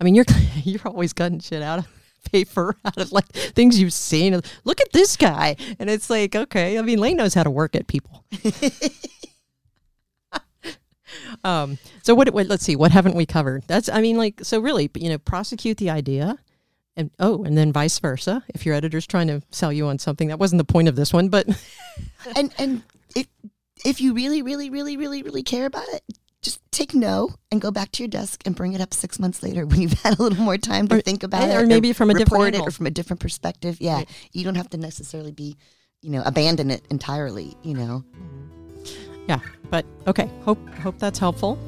I 0.00 0.04
mean, 0.04 0.14
you're 0.14 0.26
you're 0.62 0.86
always 0.86 1.12
cutting 1.14 1.40
shit 1.40 1.62
out 1.62 1.78
of 1.80 1.88
paper 2.30 2.76
out 2.84 2.98
of 2.98 3.10
like 3.10 3.28
things 3.28 3.80
you've 3.80 3.94
seen. 3.94 4.38
Look 4.64 4.80
at 4.82 4.92
this 4.92 5.16
guy, 5.16 5.56
and 5.78 5.88
it's 5.88 6.10
like, 6.10 6.36
okay. 6.36 6.78
I 6.78 6.82
mean, 6.82 6.98
Lane 6.98 7.16
knows 7.16 7.32
how 7.32 7.42
to 7.42 7.50
work 7.50 7.74
at 7.74 7.86
people. 7.86 8.24
um, 11.44 11.78
so 12.02 12.14
what, 12.14 12.32
what? 12.32 12.46
Let's 12.46 12.64
see. 12.64 12.76
What 12.76 12.92
haven't 12.92 13.14
we 13.14 13.26
covered? 13.26 13.64
That's. 13.66 13.88
I 13.88 14.00
mean, 14.00 14.16
like, 14.16 14.40
so 14.42 14.60
really, 14.60 14.90
you 14.94 15.08
know, 15.08 15.18
prosecute 15.18 15.78
the 15.78 15.90
idea, 15.90 16.38
and 16.96 17.10
oh, 17.18 17.44
and 17.44 17.56
then 17.56 17.72
vice 17.72 17.98
versa. 17.98 18.44
If 18.54 18.66
your 18.66 18.74
editor's 18.74 19.06
trying 19.06 19.28
to 19.28 19.42
sell 19.50 19.72
you 19.72 19.86
on 19.86 19.98
something, 19.98 20.28
that 20.28 20.38
wasn't 20.38 20.58
the 20.58 20.72
point 20.72 20.88
of 20.88 20.96
this 20.96 21.12
one, 21.12 21.28
but. 21.28 21.46
and 22.36 22.52
and 22.58 22.82
if 23.16 23.26
if 23.84 24.00
you 24.00 24.14
really, 24.14 24.42
really, 24.42 24.70
really, 24.70 24.96
really, 24.96 25.22
really 25.22 25.42
care 25.42 25.66
about 25.66 25.88
it, 25.88 26.02
just 26.42 26.60
take 26.72 26.94
no 26.94 27.30
and 27.50 27.60
go 27.60 27.70
back 27.70 27.92
to 27.92 28.02
your 28.02 28.08
desk 28.08 28.42
and 28.44 28.56
bring 28.56 28.72
it 28.72 28.80
up 28.80 28.92
six 28.92 29.18
months 29.18 29.42
later 29.42 29.64
when 29.64 29.80
you've 29.80 29.92
had 30.02 30.18
a 30.18 30.22
little 30.22 30.42
more 30.42 30.58
time 30.58 30.88
to 30.88 30.96
or, 30.96 31.00
think 31.00 31.22
about 31.22 31.48
it, 31.48 31.54
or 31.54 31.66
maybe 31.66 31.92
from 31.92 32.10
a 32.10 32.14
different 32.14 32.58
or 32.58 32.70
from 32.70 32.86
a 32.86 32.90
different 32.90 33.20
perspective. 33.20 33.78
Yeah, 33.80 33.96
right. 33.96 34.08
you 34.32 34.44
don't 34.44 34.56
have 34.56 34.70
to 34.70 34.76
necessarily 34.76 35.32
be, 35.32 35.56
you 36.00 36.10
know, 36.10 36.22
abandon 36.26 36.70
it 36.70 36.82
entirely. 36.90 37.56
You 37.62 37.74
know. 37.74 38.04
Yeah, 39.28 39.38
but 39.72 39.86
okay. 40.06 40.30
Hope 40.44 40.60
hope 40.74 40.98
that's 40.98 41.18
helpful. 41.18 41.58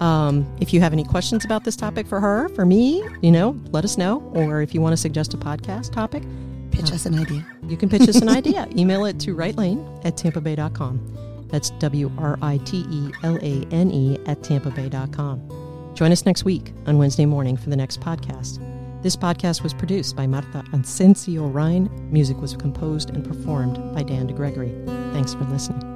Um, 0.00 0.46
if 0.60 0.74
you 0.74 0.80
have 0.82 0.92
any 0.92 1.04
questions 1.04 1.44
about 1.44 1.64
this 1.64 1.74
topic 1.74 2.06
for 2.06 2.20
her, 2.20 2.50
for 2.50 2.66
me, 2.66 3.02
you 3.22 3.32
know, 3.32 3.58
let 3.72 3.82
us 3.82 3.96
know. 3.96 4.20
Or 4.34 4.60
if 4.60 4.74
you 4.74 4.82
want 4.82 4.92
to 4.92 4.96
suggest 4.98 5.32
a 5.32 5.38
podcast 5.38 5.90
topic, 5.90 6.22
pitch 6.70 6.92
uh, 6.92 6.96
us 6.96 7.06
an 7.06 7.18
idea. 7.18 7.44
You 7.66 7.78
can 7.78 7.88
pitch 7.88 8.02
us 8.02 8.16
an 8.20 8.28
idea. 8.40 8.68
Email 8.76 9.06
it 9.06 9.18
to 9.20 9.34
writelane 9.34 10.04
at 10.04 10.16
tampabay.com. 10.16 11.48
That's 11.48 11.70
W 11.70 12.12
R 12.18 12.38
I 12.42 12.58
T 12.58 12.84
E 12.90 13.10
L 13.24 13.38
A 13.38 13.66
N 13.70 13.90
E 13.90 14.18
at 14.26 14.40
tampabay.com. 14.42 15.92
Join 15.94 16.12
us 16.12 16.26
next 16.26 16.44
week 16.44 16.74
on 16.86 16.98
Wednesday 16.98 17.24
morning 17.24 17.56
for 17.56 17.70
the 17.70 17.76
next 17.76 18.00
podcast. 18.02 18.60
This 19.02 19.16
podcast 19.16 19.62
was 19.62 19.72
produced 19.72 20.14
by 20.14 20.26
Marta 20.26 20.62
Asensio 20.74 21.46
Ryan. 21.46 21.88
Music 22.12 22.36
was 22.36 22.54
composed 22.54 23.10
and 23.10 23.24
performed 23.24 23.76
by 23.94 24.02
Dan 24.02 24.28
DeGregory. 24.28 24.84
Thanks 25.14 25.32
for 25.32 25.44
listening. 25.44 25.95